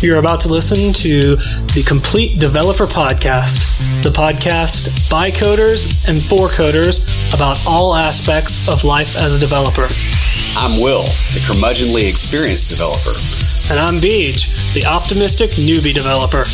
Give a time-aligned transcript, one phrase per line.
[0.00, 1.36] You're about to listen to
[1.76, 7.04] the Complete Developer Podcast, the podcast by coders and for coders
[7.36, 9.84] about all aspects of life as a developer.
[10.56, 11.04] I'm Will,
[11.36, 13.12] the curmudgeonly experienced developer.
[13.68, 16.48] And I'm Beej, the optimistic newbie developer.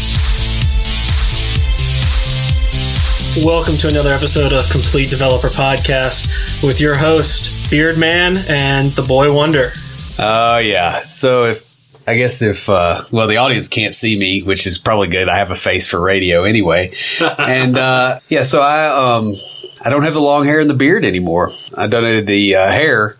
[3.46, 9.06] Welcome to another episode of Complete Developer Podcast with your host, Beard Man and the
[9.06, 9.70] Boy Wonder.
[10.18, 11.02] Oh, yeah.
[11.06, 11.65] So if
[12.06, 15.28] I guess if uh, well, the audience can't see me, which is probably good.
[15.28, 16.94] I have a face for radio anyway,
[17.38, 19.34] and uh, yeah, so I um
[19.82, 21.50] I don't have the long hair and the beard anymore.
[21.76, 23.16] I donated the uh, hair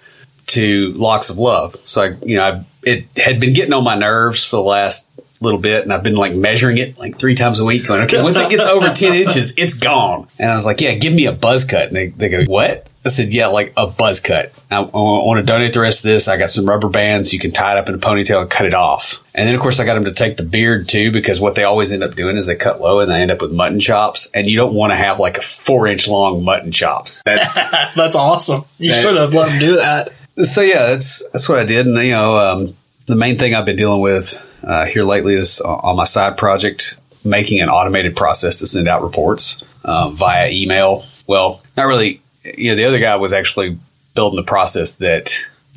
[0.48, 3.96] to Locks of Love, so I you know I, it had been getting on my
[3.96, 7.58] nerves for the last little bit and I've been like measuring it like three times
[7.58, 10.28] a week going, okay, once it gets over 10 inches, it's gone.
[10.38, 11.88] And I was like, yeah, give me a buzz cut.
[11.88, 12.90] And they, they go, what?
[13.04, 14.52] I said, yeah, like a buzz cut.
[14.68, 16.26] I, I want to donate the rest of this.
[16.26, 17.32] I got some rubber bands.
[17.32, 19.22] You can tie it up in a ponytail and cut it off.
[19.32, 21.62] And then, of course, I got them to take the beard too, because what they
[21.62, 24.28] always end up doing is they cut low and they end up with mutton chops.
[24.34, 27.22] And you don't want to have like a four inch long mutton chops.
[27.24, 27.54] That's,
[27.94, 28.64] that's awesome.
[28.78, 30.08] You that, should have let them do that.
[30.44, 31.86] So yeah, that's, that's what I did.
[31.86, 32.74] And, you know, um,
[33.06, 36.98] the main thing I've been dealing with uh, here lately is on my side project,
[37.24, 41.04] making an automated process to send out reports uh, via email.
[41.26, 42.20] Well, not really.
[42.44, 43.78] You know, the other guy was actually
[44.14, 45.32] building the process that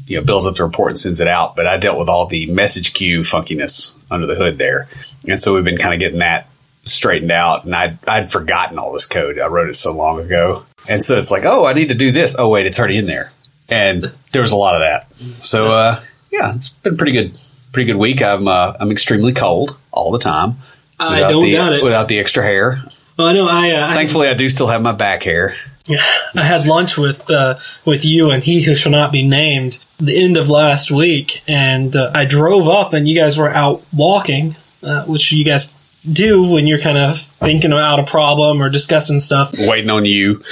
[0.07, 2.25] you know builds up the report and sends it out, but I dealt with all
[2.25, 4.87] the message queue funkiness under the hood there,
[5.27, 6.49] and so we've been kind of getting that
[6.83, 7.65] straightened out.
[7.65, 9.39] And I'd, I'd forgotten all this code.
[9.39, 12.11] I wrote it so long ago, and so it's like, oh, I need to do
[12.11, 12.35] this.
[12.37, 13.31] Oh, wait, it's already in there,
[13.69, 15.13] and there was a lot of that.
[15.43, 16.01] So, uh,
[16.31, 17.37] yeah, it's been pretty good
[17.71, 18.21] pretty good week.
[18.21, 20.55] I'm uh, I'm extremely cold all the time.
[20.99, 21.83] I don't the, doubt it.
[21.83, 22.79] Without the extra hair.
[23.17, 23.47] Well, I know.
[23.49, 25.55] I uh, thankfully I, I, do still have my back hair.
[25.85, 26.03] Yeah,
[26.35, 30.23] I had lunch with uh, with you and he who shall not be named the
[30.23, 34.55] end of last week, and uh, I drove up and you guys were out walking,
[34.83, 35.75] uh, which you guys
[36.09, 39.53] do when you're kind of thinking about a problem or discussing stuff.
[39.57, 40.41] Waiting on you.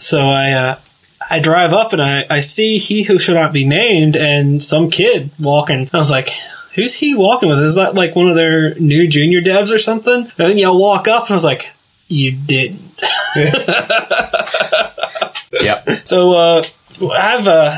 [0.00, 0.78] So I uh,
[1.28, 4.90] I drive up and I, I see he who should not be named and some
[4.90, 5.88] kid walking.
[5.92, 6.30] I was like,
[6.78, 7.58] who's he walking with?
[7.58, 10.14] Is that like one of their new junior devs or something?
[10.14, 11.68] And then y'all walk up and I was like,
[12.06, 13.02] you didn't.
[15.60, 16.06] yep.
[16.06, 16.62] So uh,
[17.12, 17.76] I've uh,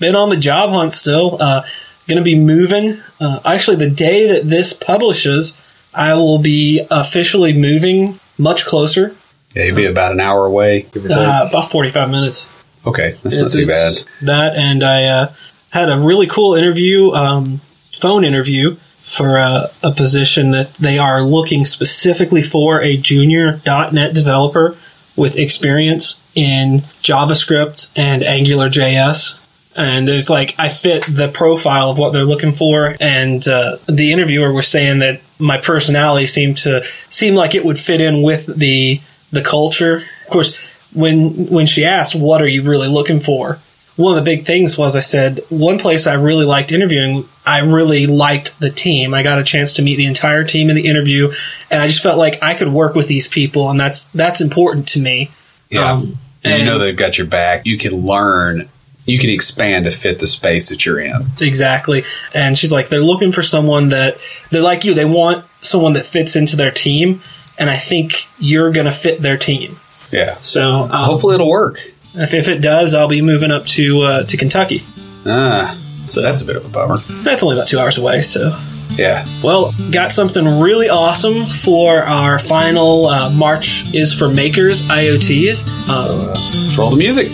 [0.00, 1.40] been on the job hunt still.
[1.40, 1.62] Uh,
[2.08, 2.98] going to be moving.
[3.20, 5.56] Uh, actually, the day that this publishes,
[5.94, 9.14] I will be officially moving much closer.
[9.54, 10.86] Yeah, you'll be about an hour away.
[10.96, 12.64] Uh, about 45 minutes.
[12.84, 13.94] Okay, that's it's, not too bad.
[14.22, 15.32] That, and I uh,
[15.70, 17.60] had a really cool interview, um,
[18.02, 24.12] phone interview for a, a, position that they are looking specifically for a junior .NET
[24.12, 24.76] developer
[25.16, 29.38] with experience in JavaScript and Angular JS.
[29.76, 34.12] And there's like I fit the profile of what they're looking for, and uh, the
[34.12, 38.46] interviewer was saying that my personality seemed to seem like it would fit in with
[38.46, 40.02] the the culture.
[40.24, 40.58] Of course,
[40.92, 43.60] when when she asked, "What are you really looking for?"
[43.96, 47.24] One of the big things was I said one place I really liked interviewing.
[47.44, 49.12] I really liked the team.
[49.12, 51.30] I got a chance to meet the entire team in the interview,
[51.70, 54.88] and I just felt like I could work with these people, and that's that's important
[54.88, 55.30] to me.
[55.68, 57.66] Yeah, um, and, you know they've got your back.
[57.66, 58.68] You can learn
[59.04, 61.16] you can expand to fit the space that you're in.
[61.40, 62.04] Exactly.
[62.34, 64.16] And she's like, they're looking for someone that
[64.50, 64.94] they're like you.
[64.94, 67.20] They want someone that fits into their team,
[67.58, 69.76] and I think you're going to fit their team.
[70.10, 70.36] Yeah.
[70.36, 71.80] So um, hopefully it'll work.
[72.14, 74.82] If, if, it does, I'll be moving up to uh, to Kentucky.
[75.24, 75.78] Ah,
[76.08, 76.98] so that's a bit of a bummer.
[77.22, 78.56] That's only about two hours away, so.
[78.96, 79.24] Yeah.
[79.42, 85.88] Well, got something really awesome for our final uh, March is for Makers IoTs.
[85.88, 87.28] Um, so, uh, roll the music.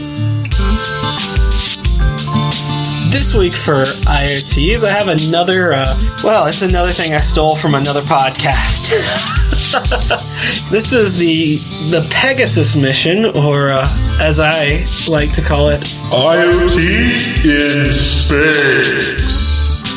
[3.11, 5.72] This week for IoTs, I have another.
[5.72, 5.87] Uh,
[6.22, 9.44] well, it's another thing I stole from another podcast.
[10.71, 11.56] this is the
[11.91, 13.84] the Pegasus mission, or uh,
[14.19, 14.81] as I
[15.12, 19.12] like to call it, IoT in space,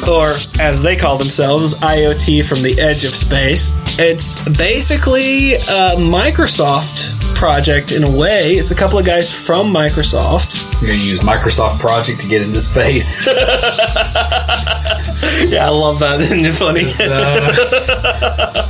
[0.09, 0.27] or
[0.61, 3.71] as they call themselves, IoT from the edge of space.
[3.97, 8.53] It's basically a Microsoft project in a way.
[8.53, 10.79] It's a couple of guys from Microsoft.
[10.79, 13.25] You're going to use Microsoft Project to get into space.
[15.51, 16.21] yeah, I love that.
[16.29, 16.85] Isn't it funny?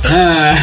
[0.08, 0.56] Uh,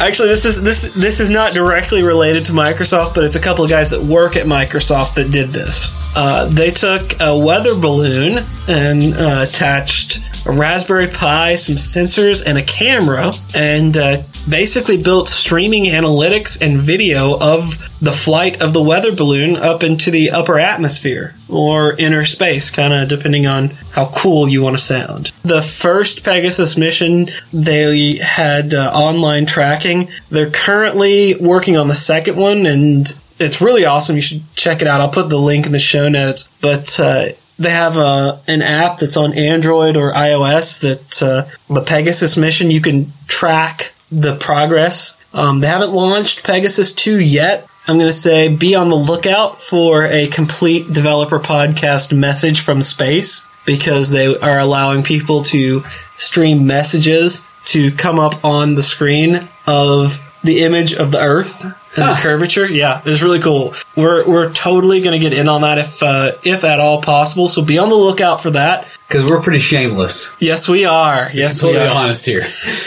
[0.00, 3.64] Actually, this is this this is not directly related to Microsoft, but it's a couple
[3.64, 5.94] of guys that work at Microsoft that did this.
[6.16, 12.56] Uh, they took a weather balloon and uh, attached a Raspberry Pi, some sensors, and
[12.56, 18.82] a camera, and uh, basically built streaming analytics and video of the flight of the
[18.82, 24.06] weather balloon up into the upper atmosphere or inner space, kind of depending on how
[24.14, 25.32] cool you want to sound.
[25.42, 30.08] The first Pegasus mission, they had uh, online tracking.
[30.30, 33.06] They're currently working on the second one, and
[33.38, 34.16] it's really awesome.
[34.16, 35.00] You should check it out.
[35.00, 36.48] I'll put the link in the show notes.
[36.60, 37.28] But uh,
[37.58, 42.70] they have a, an app that's on Android or iOS that uh, the Pegasus mission,
[42.70, 45.16] you can track the progress.
[45.32, 47.68] Um, they haven't launched Pegasus 2 yet.
[47.86, 52.82] I'm going to say be on the lookout for a complete developer podcast message from
[52.82, 55.80] space because they are allowing people to
[56.16, 61.64] stream messages to come up on the screen of the image of the Earth
[61.96, 62.66] and the curvature.
[62.70, 63.74] Yeah, it's really cool.
[63.96, 67.48] We're we're totally going to get in on that if uh, if at all possible.
[67.48, 68.86] So be on the lookout for that.
[69.08, 70.36] Because we're pretty shameless.
[70.40, 71.26] Yes, we are.
[71.34, 71.88] Yes, we are.
[71.88, 72.46] honest here.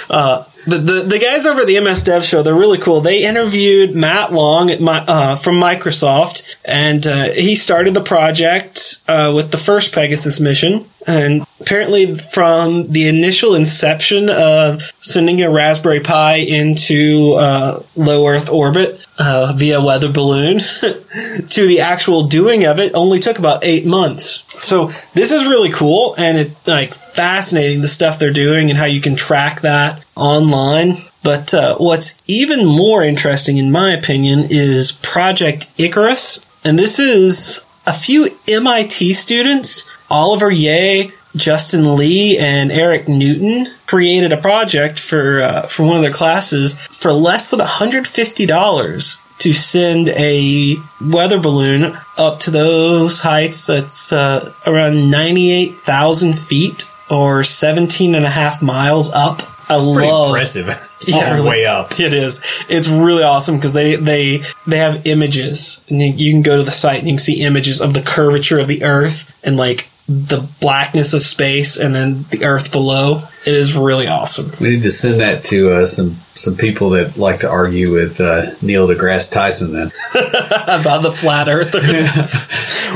[0.09, 3.01] Uh, the, the the guys over at the MS Dev Show, they're really cool.
[3.01, 9.31] They interviewed Matt Long my, uh, from Microsoft, and uh, he started the project uh,
[9.35, 10.85] with the first Pegasus mission.
[11.05, 18.49] And apparently, from the initial inception of sending a Raspberry Pi into uh, low Earth
[18.49, 20.59] orbit uh, via weather balloon
[21.49, 24.43] to the actual doing of it, only took about eight months.
[24.61, 28.85] So this is really cool, and it's like fascinating the stuff they're doing and how
[28.85, 30.95] you can track that online.
[31.23, 37.65] But uh, what's even more interesting, in my opinion, is Project Icarus, and this is
[37.85, 45.41] a few MIT students, Oliver Yeh, Justin Lee, and Eric Newton, created a project for
[45.41, 51.97] uh, for one of their classes for less than $150 to send a weather balloon
[52.17, 53.67] up to those heights.
[53.67, 59.41] That's uh, around 98,000 feet or 17 and a half miles up.
[59.69, 60.65] I Pretty love impressive.
[60.65, 61.49] That's Yeah, all the really.
[61.49, 61.91] way up.
[61.99, 62.41] it is.
[62.69, 66.63] It's really awesome because they they they have images, and you, you can go to
[66.63, 69.87] the site and you can see images of the curvature of the Earth and like
[70.07, 73.21] the blackness of space, and then the Earth below.
[73.45, 74.51] It is really awesome.
[74.61, 78.19] We need to send that to uh, some some people that like to argue with
[78.21, 79.73] uh, Neil deGrasse Tyson.
[79.73, 82.05] Then, About the flat Earthers.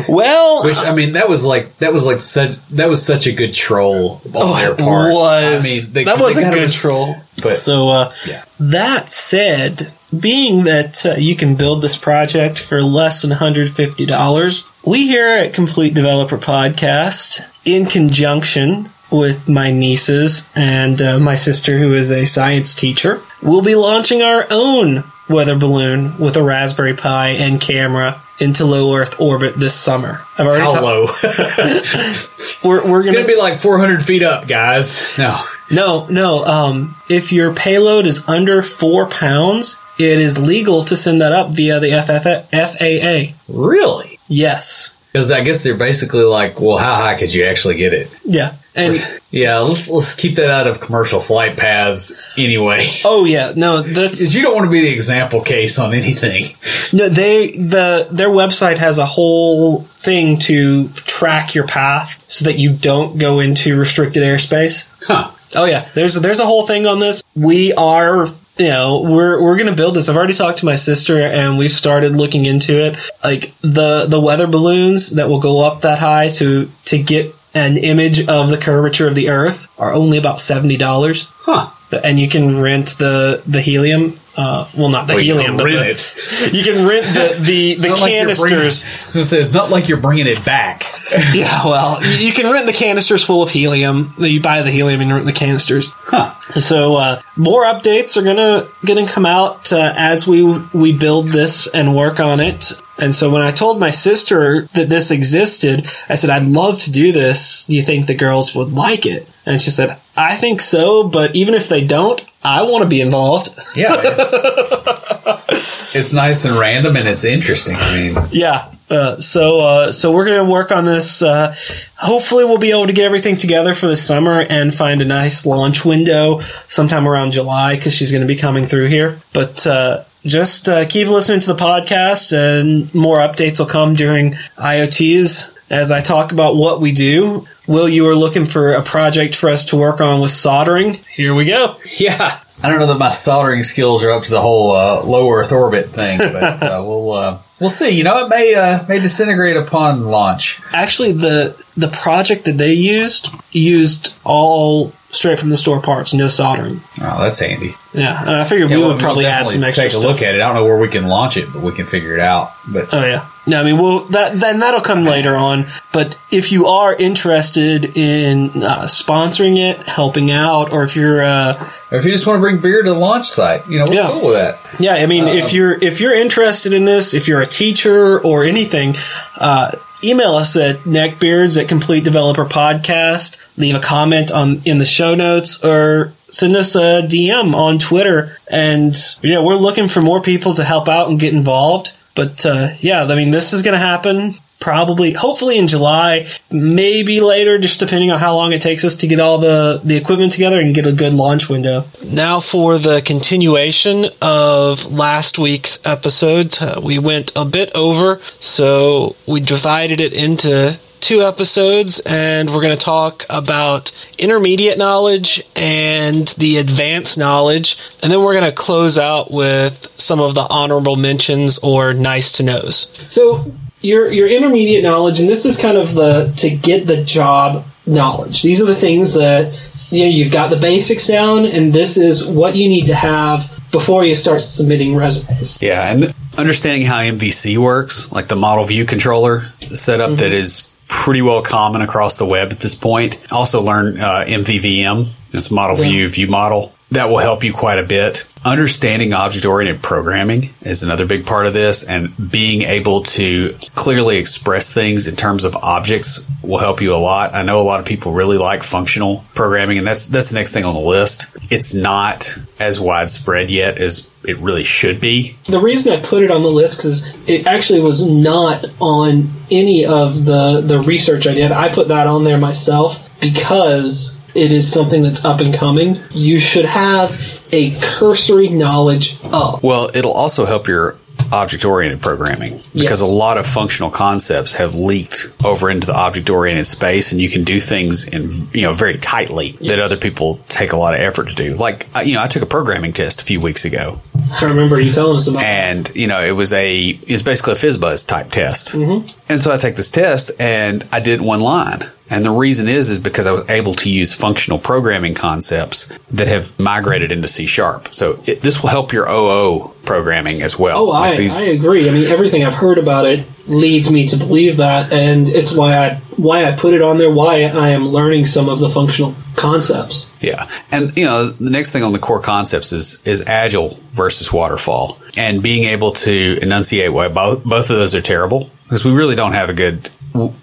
[0.09, 3.31] well, which I mean, that was like that was like such that was such a
[3.33, 5.13] good troll on oh, their it part.
[5.13, 5.65] was.
[5.65, 7.15] I mean, they, that 'cause was they a good it- troll.
[7.43, 8.43] But So, uh, Yeah.
[8.59, 15.05] that said, being that uh, you can build this project for less than $150, we
[15.07, 21.93] here at Complete Developer Podcast, in conjunction with my nieces and uh, my sister, who
[21.93, 27.29] is a science teacher, will be launching our own weather balloon with a Raspberry Pi
[27.31, 30.21] and camera into low Earth orbit this summer.
[30.37, 31.07] I've already How ta- low?
[31.09, 35.17] it's we're, we're going to be like 400 feet up, guys.
[35.17, 36.45] no, No, no.
[36.45, 41.53] Um, if your payload is under four pounds, it is legal to send that up
[41.55, 43.35] via the FF- FAA.
[43.53, 44.16] Really?
[44.27, 44.93] Yes.
[45.11, 48.13] because I guess they're basically like, well, how high could you actually get it?
[48.25, 48.53] Yeah.
[48.75, 52.87] And Yeah, let's let's keep that out of commercial flight paths anyway.
[53.05, 56.45] oh yeah, no, Because that's you don't want to be the example case on anything.
[56.93, 57.09] no.
[57.09, 62.71] They the their website has a whole thing to track your path so that you
[62.71, 64.87] don't go into restricted airspace.
[65.05, 65.31] Huh.
[65.55, 67.21] Oh yeah, there's there's a whole thing on this.
[67.35, 68.27] We are
[68.59, 70.09] you know we're we're gonna build this.
[70.09, 72.95] I've already talked to my sister and we've started looking into it.
[73.23, 77.77] Like the the weather balloons that will go up that high to to get an
[77.77, 81.69] image of the curvature of the Earth are only about seventy dollars, Huh.
[82.03, 84.13] and you can rent the the helium.
[84.37, 87.99] Uh, well, not the Well, helium, but the- you can rent the the, the not
[87.99, 88.85] like bringing- canisters.
[89.15, 90.83] I say, it's not like you're bringing it back.
[91.33, 94.13] yeah, well, you you can rent the canisters full of helium.
[94.19, 95.89] You buy the helium and rent the canisters.
[95.91, 96.33] Huh.
[96.59, 101.65] So uh, more updates are gonna gonna come out uh, as we we build this
[101.67, 102.73] and work on it.
[102.99, 106.91] And so when I told my sister that this existed, I said I'd love to
[106.91, 107.65] do this.
[107.65, 109.29] Do you think the girls would like it?
[109.45, 113.01] And she said, I think so, but even if they don't, I want to be
[113.01, 113.49] involved.
[113.75, 113.95] Yeah.
[115.49, 117.75] It's, it's nice and random and it's interesting.
[117.77, 118.71] I mean, Yeah.
[118.89, 121.21] Uh, so uh, so we're gonna work on this.
[121.21, 121.53] Uh,
[121.97, 125.45] hopefully, we'll be able to get everything together for the summer and find a nice
[125.45, 129.19] launch window sometime around July because she's going to be coming through here.
[129.33, 134.33] But uh, just uh, keep listening to the podcast, and more updates will come during
[134.57, 137.45] IoTs as I talk about what we do.
[137.67, 140.93] Will, you are looking for a project for us to work on with soldering?
[141.15, 141.77] Here we go.
[141.99, 142.39] yeah.
[142.63, 145.51] I don't know that my soldering skills are up to the whole uh, low Earth
[145.51, 147.89] orbit thing, but uh, we'll uh, we'll see.
[147.89, 150.59] You know, it may uh, may disintegrate upon launch.
[150.73, 156.27] Actually, the the project that they used used all straight from the store parts, no
[156.27, 156.81] soldering.
[157.01, 157.73] Oh, that's handy.
[157.93, 160.03] Yeah, and I figured we Yeah, would probably we'll add some extra Take a stuff.
[160.03, 160.41] look at it.
[160.41, 162.51] I don't know where we can launch it, but we can figure it out.
[162.67, 163.25] But Oh yeah.
[163.47, 165.67] No, I mean, well, that then that'll come later on.
[165.93, 171.53] But if you are interested in uh, sponsoring it, helping out, or if you're, uh,
[171.91, 174.07] if you just want to bring beer to the launch site, you know, we're Yeah.
[174.09, 174.59] cool with that.
[174.79, 178.43] Yeah, I mean, if you're if you're interested in this, if you're a teacher or
[178.43, 178.95] anything,
[179.37, 179.71] uh,
[180.03, 183.43] email us at neckbeards at Complete Developer Podcast.
[183.57, 188.37] Leave a comment on in the show notes or send us a DM on Twitter.
[188.49, 191.93] And yeah, we're looking for more people to help out and get involved.
[192.15, 197.21] But uh, yeah, I mean, this is going to happen probably, hopefully in July, maybe
[197.21, 200.31] later, just depending on how long it takes us to get all the, the equipment
[200.31, 201.85] together and get a good launch window.
[202.03, 206.57] Now for the continuation of last week's episode.
[206.59, 212.61] Uh, we went a bit over, so we divided it into two episodes and we're
[212.61, 218.55] going to talk about intermediate knowledge and the advanced knowledge and then we're going to
[218.55, 223.45] close out with some of the honorable mentions or nice to knows so
[223.87, 228.43] your your intermediate knowledge and this is kind of the to get the job knowledge
[228.43, 229.45] these are the things that
[229.89, 233.57] you know you've got the basics down and this is what you need to have
[233.71, 238.85] before you start submitting resumes Yeah, and understanding how MVC works, like the model view
[238.85, 243.17] controller setup that is pretty well common across the web at this point.
[243.31, 246.73] Also learn uh, MVVM, it's model view view model.
[246.91, 248.25] That will help you quite a bit.
[248.47, 254.15] Understanding object oriented programming is another big part of this, and being able to clearly
[254.19, 257.35] express things in terms of objects will help you a lot.
[257.35, 260.53] I know a lot of people really like functional programming, and that's that's the next
[260.53, 261.27] thing on the list.
[261.51, 265.35] It's not as widespread yet as it really should be.
[265.47, 269.85] The reason I put it on the list because it actually was not on any
[269.85, 271.51] of the the research I did.
[271.51, 275.99] I put that on there myself because it is something that's up and coming.
[276.11, 279.61] You should have a cursory knowledge of.
[279.63, 280.97] Well, it'll also help your
[281.33, 282.67] object oriented programming Yes.
[282.73, 287.19] because a lot of functional concepts have leaked over into the object oriented space and
[287.19, 290.93] you can do things in you know very tightly that other people take a lot
[290.93, 293.65] of effort to do like you know I took a programming test a few weeks
[293.65, 293.99] ago
[294.39, 295.43] I remember you telling us about.
[295.43, 299.07] and you know it was a it's basically a fizzbuzz type test Mm-hmm.
[299.27, 302.89] and so i take this test and i did one line and the reason is
[302.89, 307.45] is because i was able to use functional programming concepts that have migrated into c
[307.45, 311.51] sharp so it, this will help your oo programming as well Oh, I, these- I
[311.53, 311.89] agree.
[311.89, 315.77] I mean, everything I've heard about it leads me to believe that, and it's why
[315.77, 317.09] I why I put it on there.
[317.09, 320.11] Why I am learning some of the functional concepts.
[320.19, 320.45] Yeah.
[320.73, 324.99] And you know, the next thing on the core concepts is is agile versus waterfall
[325.15, 329.15] and being able to enunciate why both both of those are terrible because we really
[329.15, 329.89] don't have a good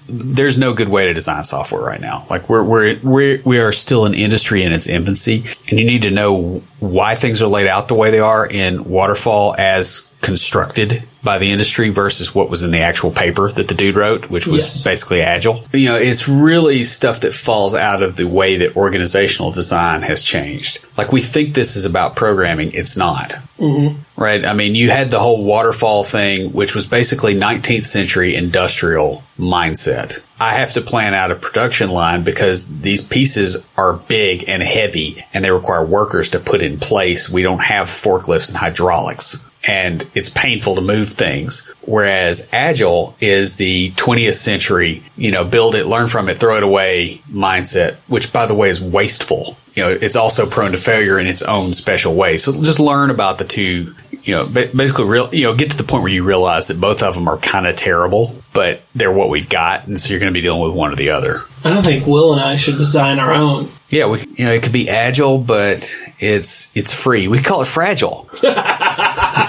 [0.07, 2.25] there's no good way to design software right now.
[2.31, 6.03] Like we're we're we're we are still an industry in its infancy and you need
[6.03, 11.07] to know why things are laid out the way they are in waterfall as constructed
[11.25, 14.47] by the industry versus what was in the actual paper that the dude wrote, which
[14.47, 14.85] was Yes.
[14.85, 15.65] basically agile.
[15.73, 20.23] You know, it's really stuff that falls out of the way that organizational design has
[20.23, 20.81] changed.
[20.97, 23.35] Like we think this is about programming, it's not.
[23.59, 24.01] Mm-hmm.
[24.21, 24.45] Right?
[24.45, 30.23] I mean, you had the whole waterfall thing, which was basically 19th century industrial mindset.
[30.41, 35.25] I have to plan out a production line because these pieces are big and heavy
[35.33, 37.31] and they require workers to put in place.
[37.31, 41.71] We don't have forklifts and hydraulics and it's painful to move things.
[41.83, 46.63] Whereas agile is the 20th century, you know, build it, learn from it, throw it
[46.63, 49.57] away mindset, which by the way is wasteful.
[49.75, 52.37] You know, it's also prone to failure in its own special way.
[52.37, 53.95] So just learn about the two,
[54.25, 57.03] you know, basically real, you know, get to the point where you realize that both
[57.03, 59.87] of them are kind of terrible, but they're what we've got.
[59.87, 61.43] And so you're going to be dealing with one or the other.
[61.63, 63.65] I don't think Will and I should design our own.
[63.89, 67.29] Yeah, we, you know, it could be agile, but it's it's free.
[67.29, 68.29] We call it fragile.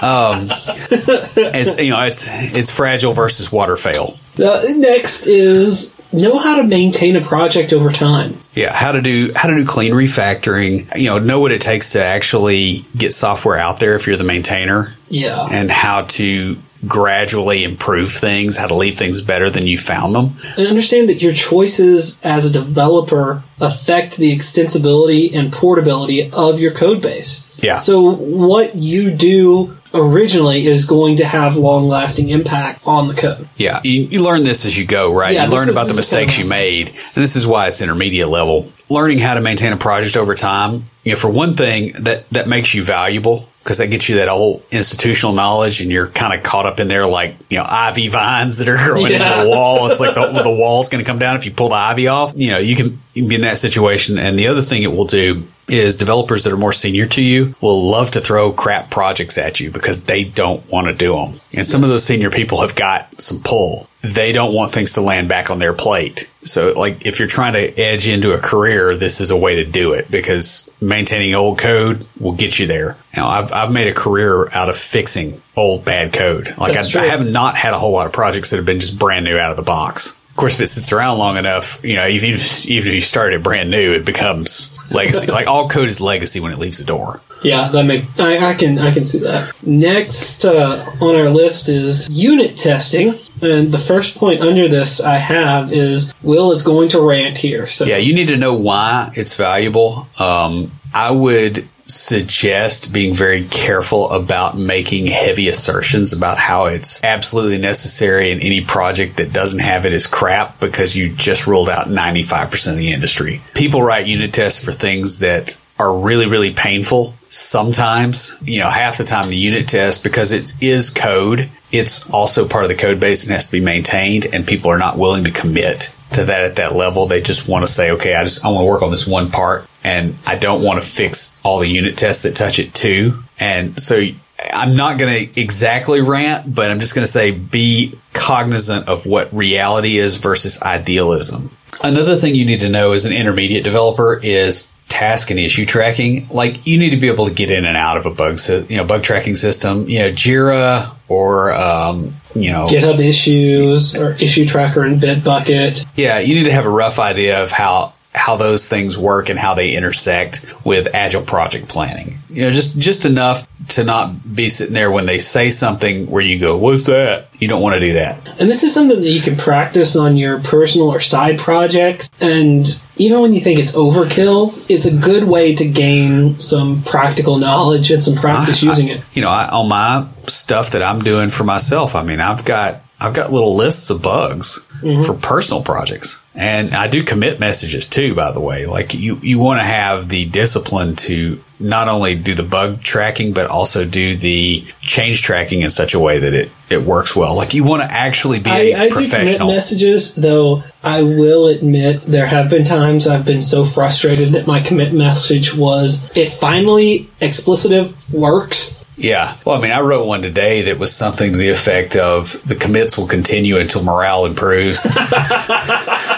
[0.02, 4.14] um, it's you know, it's it's fragile versus water fail.
[4.38, 8.38] Uh, next is know how to maintain a project over time.
[8.54, 10.88] Yeah, how to do how to do clean refactoring.
[10.96, 14.24] You know, know what it takes to actually get software out there if you're the
[14.24, 15.48] maintainer, Yeah.
[15.52, 16.58] and how to
[16.88, 20.36] gradually improve things, how to leave things better than you found them.
[20.58, 26.72] and understand that your choices as a developer affect the extensibility and portability of your
[26.72, 27.48] code base.
[27.64, 27.80] Yeah.
[27.80, 33.48] So what you do originally is going to have long lasting impact on the code.
[33.56, 35.34] Yeah, you, you learn this as you go, right?
[35.34, 38.28] Yeah, you learn is- about the mistakes you made, and this is why it's intermediate
[38.30, 38.66] level.
[38.92, 42.48] Learning how to maintain a project over time, you know, for one thing, that that
[42.48, 46.44] makes you valuable because that gets you that old institutional knowledge, and you're kind of
[46.44, 49.38] caught up in there like you know ivy vines that are growing Yeah.
[49.40, 49.90] into the wall.
[49.90, 52.34] It's like the, the wall's going to come down if you pull the ivy off.
[52.36, 54.20] You know, you can, you can be in that situation.
[54.20, 57.56] And the other thing it will do is developers that are more senior to you
[57.62, 61.34] will love to throw crap projects at you because they don't want to do them.
[61.56, 63.88] And some of those senior people have got some pull.
[64.02, 66.30] They don't want things to land back on their plate.
[66.44, 69.66] So, like, if you're trying to edge into a career, this is a way to
[69.66, 72.98] do it because maintaining old code will get you there.
[73.18, 76.50] Now, I've, I've made a career out of fixing old bad code.
[76.60, 79.00] Like, I, I have not had a whole lot of projects that have been just
[79.00, 80.22] brand new out of the box.
[80.30, 83.02] Of course, if it sits around long enough, you know, even if, even if you
[83.02, 85.28] start it brand new, it becomes legacy.
[85.28, 87.22] like all code is legacy when it leaves the door.
[87.44, 89.54] Yeah, that make I, I can I can see that.
[89.64, 95.18] Next uh, on our list is unit testing, and the first point under this I
[95.18, 97.68] have is Will is going to rant here.
[97.68, 100.08] So Yeah, you need to know why it's valuable.
[100.20, 107.60] Um, I would suggest being very careful about making heavy assertions about how it's absolutely
[107.60, 111.88] necessary in any project that doesn't have it is crap because you just ruled out
[111.88, 113.42] 95% of the industry.
[113.54, 117.14] People write unit tests for things that are really, really painful.
[117.28, 122.48] Sometimes, you know, half the time the unit test, because it is code, it's also
[122.48, 125.26] part of the code base and has to be maintained, and people are not willing
[125.26, 127.08] to commit to that at that level.
[127.08, 129.30] They just want to say, okay, I just I want to work on this one
[129.32, 133.24] part, and I don't want to fix all the unit tests that touch it too.
[133.40, 134.04] And so
[134.52, 139.06] I'm not going to exactly rant, but I'm just going to say be cognizant of
[139.06, 141.52] what reality is versus idealism.
[141.84, 146.28] Another thing you need to know as an intermediate developer is task and issue tracking.
[146.30, 148.40] Like you need to be able to get in and out of a bug,
[148.70, 149.88] you know, bug tracking system.
[149.88, 155.86] You know, Jira or um, you know, GitHub issues or issue tracker and Bitbucket.
[155.96, 159.38] yeah, you need to have a rough idea of how how those things work and
[159.38, 162.16] how they intersect with agile project planning.
[162.30, 166.24] You know, just just enough to not be sitting there when they say something where
[166.24, 168.28] you go, "What's that?" You don't want to do that.
[168.40, 172.10] And this is something that you can practice on your personal or side projects.
[172.22, 177.38] And even when you think it's overkill, it's a good way to gain some practical
[177.38, 179.02] knowledge and some practice I- using it.
[179.14, 182.82] You know, I, on my stuff that I'm doing for myself, I mean, I've got
[183.00, 185.04] I've got little lists of bugs mm-hmm.
[185.04, 186.20] for personal projects.
[186.36, 188.66] And I do commit messages too, by the way.
[188.66, 193.34] Like you, you want to have the discipline to not only do the bug tracking,
[193.34, 197.38] but also do the change tracking in such a way that it, it works well.
[197.38, 201.48] Like you want to actually be I, a I do commit messages, though I will
[201.48, 206.30] admit there have been times I've been so frustrated that my commit message was it
[206.30, 208.84] finally explicitive works.
[208.98, 209.36] Yeah.
[209.46, 212.56] Well, I mean, I wrote one today that was something to the effect of the
[212.56, 214.86] commits will continue until morale improves.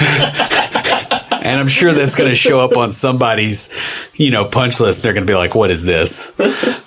[1.42, 5.02] and I'm sure that's going to show up on somebody's, you know, punch list.
[5.02, 6.32] They're going to be like, what is this?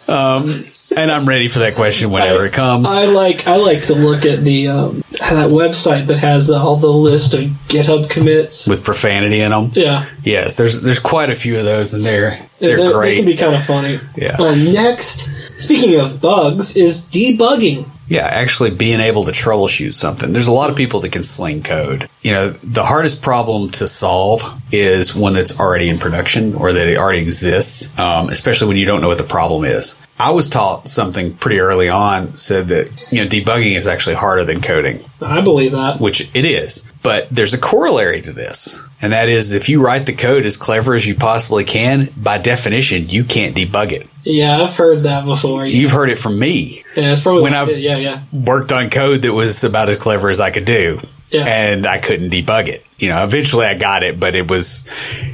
[0.09, 0.51] Um,
[0.95, 2.89] and I'm ready for that question whenever it comes.
[2.89, 6.87] I like I like to look at the um, that website that has all the
[6.91, 8.67] list of GitHub commits.
[8.67, 9.71] with profanity in them.
[9.73, 13.09] Yeah, Yes, there's there's quite a few of those, and they're they're, they great.
[13.09, 13.99] They can be kind of funny.
[14.15, 14.35] Yeah.
[14.39, 15.29] Uh, next,
[15.61, 17.87] speaking of bugs, is debugging.
[18.09, 20.33] Yeah, actually being able to troubleshoot something.
[20.33, 22.09] There's a lot of people that can sling code.
[22.23, 24.41] You know, the hardest problem to solve
[24.71, 28.85] is one that's already in production or that it already exists, um, especially when you
[28.85, 30.03] don't know what the problem is.
[30.19, 34.43] I was taught something pretty early on said that, you know, debugging is actually harder
[34.43, 36.01] than coding, I believe that.
[36.01, 36.88] which it is.
[37.01, 38.77] But there's a corollary to this.
[39.01, 42.37] And that is if you write the code as clever as you possibly can, by
[42.37, 44.07] definition, you can't debug it.
[44.23, 45.65] Yeah, I've heard that before.
[45.65, 46.83] Yeah, You've heard it from me.
[46.97, 48.21] Yeah, it's probably when I- yeah, yeah.
[48.33, 50.99] worked on code that was about as clever as I could do.
[51.31, 51.45] Yeah.
[51.45, 52.83] And I couldn't debug it.
[52.97, 54.85] You know, eventually I got it, but it was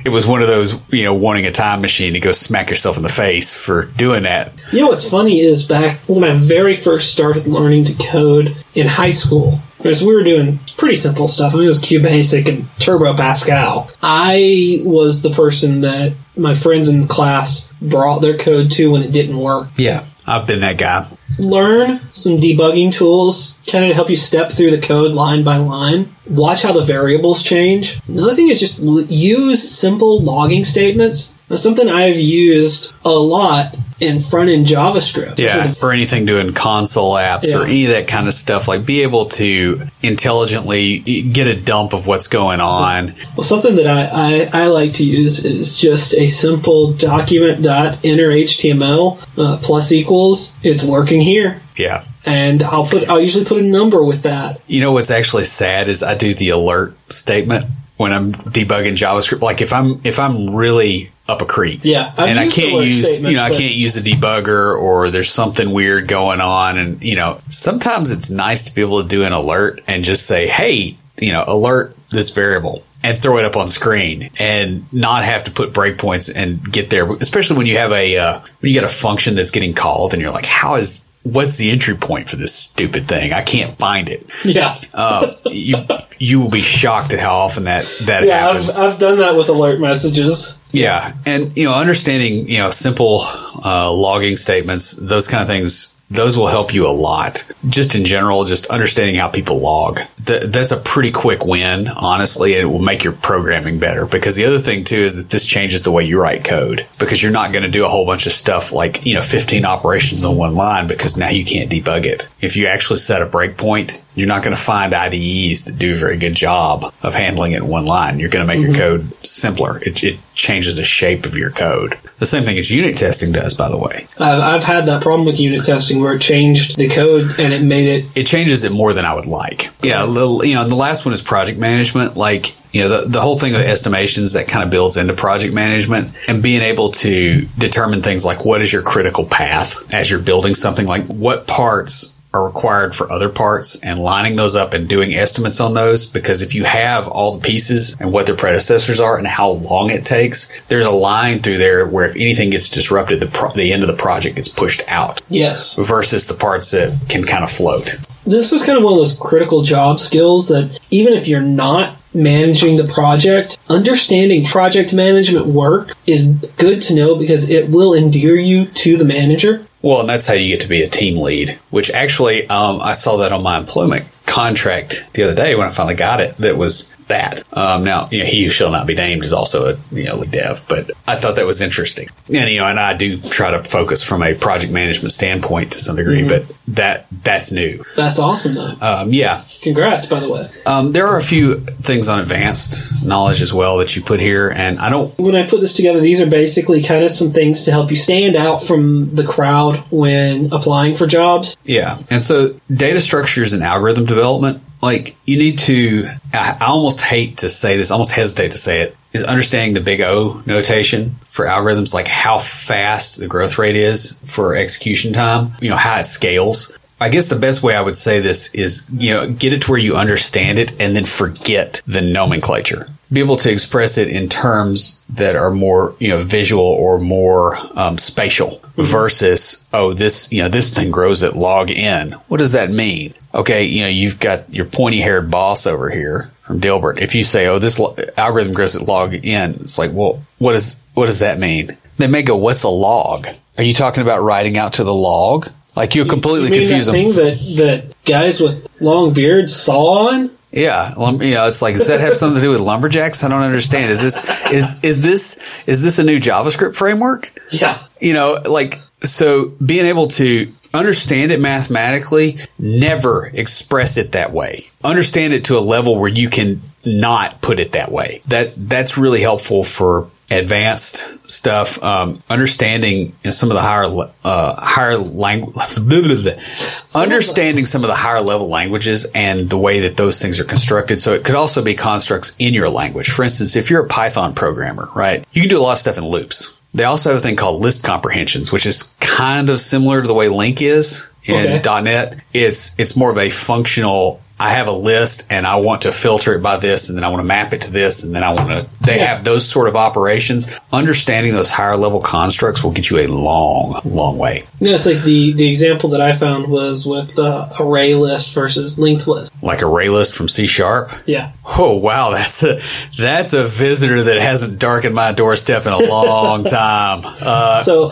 [0.04, 2.98] it was one of those, you know, wanting a time machine to go smack yourself
[2.98, 4.52] in the face for doing that.
[4.74, 8.88] You know what's funny is back when I very first started learning to code in
[8.88, 11.54] high school, because we were doing pretty simple stuff.
[11.54, 13.92] I mean, it was QBasic and Turbo Pascal.
[14.02, 19.12] I was the person that my friends in class brought their code to when it
[19.12, 19.68] didn't work.
[19.78, 20.04] Yeah.
[20.26, 21.06] I've been that guy.
[21.38, 26.16] Learn some debugging tools, kind of help you step through the code line by line.
[26.28, 28.02] Watch how the variables change.
[28.08, 31.36] Another thing is just l- use simple logging statements.
[31.48, 35.40] That's something I've used a lot in front end JavaScript.
[35.40, 38.68] Yeah, or anything doing console apps or any of that kind of stuff.
[38.68, 43.14] Like, be able to intelligently get a dump of what's going on.
[43.36, 48.00] Well, something that I, I, I like to use is just a simple document dot
[48.04, 50.54] inner HTML uh, plus equals.
[50.64, 52.02] It's working here, Yeah.
[52.26, 54.62] and I'll put I'll usually put a number with that.
[54.68, 57.66] You know what's actually sad is I do the alert statement
[57.98, 59.42] when I'm debugging JavaScript.
[59.42, 63.22] Like if I'm if I'm really up a creek, Yeah, I've and I can't use
[63.22, 67.16] you know I can't use a debugger or there's something weird going on, and you
[67.16, 70.98] know sometimes it's nice to be able to do an alert and just say, hey,
[71.20, 72.84] you know, alert this variable.
[73.04, 77.08] And throw it up on screen, and not have to put breakpoints and get there.
[77.08, 80.22] Especially when you have a uh, when you get a function that's getting called, and
[80.24, 83.34] you're like, "How is what's the entry point for this stupid thing?
[83.34, 85.78] I can't find it." Yeah, uh, you
[86.20, 88.80] you will be shocked at how often that that yeah, I've, happens.
[88.80, 90.62] I've done that with alert messages.
[90.72, 95.95] yeah, and you know, understanding you know simple uh, logging statements, those kind of things,
[96.10, 97.46] those will help you a lot.
[97.68, 100.00] Just in general, just understanding how people log.
[100.24, 104.06] Th- that's a pretty quick win, honestly, it will make your programming better.
[104.06, 106.86] Because the other thing too is that this changes the way you write code.
[107.00, 109.66] Because you're not going to do a whole bunch of stuff like you know 15
[109.66, 112.30] operations on one line because now you can't debug it.
[112.40, 115.96] If you actually set a breakpoint, you're not going to find IDEs that do a
[115.96, 118.18] very good job of handling it in one line.
[118.18, 119.04] You're going to make your mm-hmm.
[119.12, 119.78] code simpler.
[119.80, 121.98] It, it changes the shape of your code.
[122.20, 124.08] The same thing as unit testing does, by the way.
[124.20, 127.62] I've, I've had that problem with unit testing where it changed the code and it
[127.62, 128.18] made it.
[128.18, 129.70] It changes it more than I would like.
[129.84, 132.16] Yeah, a little, you know, the last one is project management.
[132.16, 135.54] Like, you know, the, the whole thing of estimations that kind of builds into project
[135.54, 140.22] management and being able to determine things like what is your critical path as you're
[140.22, 144.90] building something, like what parts are required for other parts and lining those up and
[144.90, 149.00] doing estimates on those because if you have all the pieces and what their predecessors
[149.00, 152.70] are and how long it takes there's a line through there where if anything gets
[152.70, 155.22] disrupted the, pro- the end of the project gets pushed out.
[155.30, 157.98] Yes, versus the parts that can kind of float.
[158.26, 161.96] This is kind of one of those critical job skills that even if you're not
[162.14, 168.36] managing the project, understanding project management work is good to know because it will endear
[168.36, 169.68] you to the manager.
[169.86, 172.94] Well, and that's how you get to be a team lead, which actually, um, I
[172.94, 176.36] saw that on my employment contract the other day when I finally got it.
[176.38, 177.44] That was that.
[177.54, 180.16] Um, now, you know, he who shall not be named is also a you know
[180.16, 182.08] lead dev, but I thought that was interesting.
[182.28, 185.80] And you know, and I do try to focus from a project management standpoint to
[185.80, 187.84] some degree, but that that's new.
[187.96, 188.76] That's awesome, though.
[188.82, 190.46] Um, yeah, Congrats, by the way.
[190.66, 194.52] um, there are a few things on advanced knowledge as well that you put here,
[194.56, 197.66] and I don't When I put this together, these are basically kind of some things
[197.66, 201.56] to help you stand out from the crowd when applying for jobs.
[201.64, 201.98] Yeah.
[202.10, 207.50] And so data structures and algorithm development, like you need to, I, almost hate to
[207.50, 211.94] say this, almost hesitate to say it, is understanding the big O notation for algorithms,
[211.94, 216.78] like how fast the growth rate is for execution time, you know, how it scales.
[217.02, 219.72] I guess the best way I would say this is, you know, get it to
[219.72, 222.88] where you understand it and then forget the nomenclature.
[223.12, 227.58] Be able to express it in terms that are more, you know, visual or more
[227.76, 232.14] um, spatial versus, oh, this, you know, this thing grows at log n.
[232.28, 233.14] What does that mean?
[233.34, 237.00] Okay, you know, you've got your pointy haired boss over here from Dilbert.
[237.00, 240.56] If you say, oh, this lo- algorithm grows at log n, it's like, well, what
[240.56, 241.70] is, what does that mean?
[241.98, 243.28] They may go, what's a log?
[243.58, 245.48] Are you talking about writing out to the log?
[245.76, 247.06] Like you're completely You mean confuse that them.
[247.06, 250.32] thing that, that guys with long beards saw on?
[250.56, 253.24] Yeah, lum- you know, it's like does that have something to do with lumberjacks?
[253.24, 253.92] I don't understand.
[253.92, 257.32] Is this is is this is this a new JavaScript framework?
[257.52, 257.78] Yeah.
[258.00, 264.66] You know, like so being able to understand it mathematically, never express it that way.
[264.84, 268.22] Understand it to a level where you can not put it that way.
[268.28, 271.82] That that's really helpful for advanced stuff.
[271.84, 273.86] Um, understanding you know, some of the higher
[274.24, 275.56] uh, higher language,
[276.96, 281.00] understanding some of the higher level languages and the way that those things are constructed.
[281.02, 283.10] So it could also be constructs in your language.
[283.10, 285.98] For instance, if you're a Python programmer, right, you can do a lot of stuff
[285.98, 286.62] in loops.
[286.74, 290.14] They also have a thing called list comprehensions, which is kind of similar to the
[290.14, 291.82] way LINQ is in Okay.
[291.82, 292.18] .NET.
[292.34, 294.22] It's it's more of a functional.
[294.38, 297.08] I have a list and I want to filter it by this, and then I
[297.08, 298.70] want to map it to this, and then I want to.
[298.86, 300.48] They have those sort of operations.
[300.74, 304.44] Understanding those higher level constructs will get you a long, long way.
[304.60, 308.78] Yeah, it's like the, the example that I found was with the array list versus
[308.78, 309.32] linked list.
[309.42, 310.92] Like array list from C sharp.
[311.06, 311.32] Yeah.
[311.58, 312.60] Oh wow, that's a
[313.02, 317.02] that's a visitor that hasn't darkened my doorstep in a long time.
[317.22, 317.90] Uh, So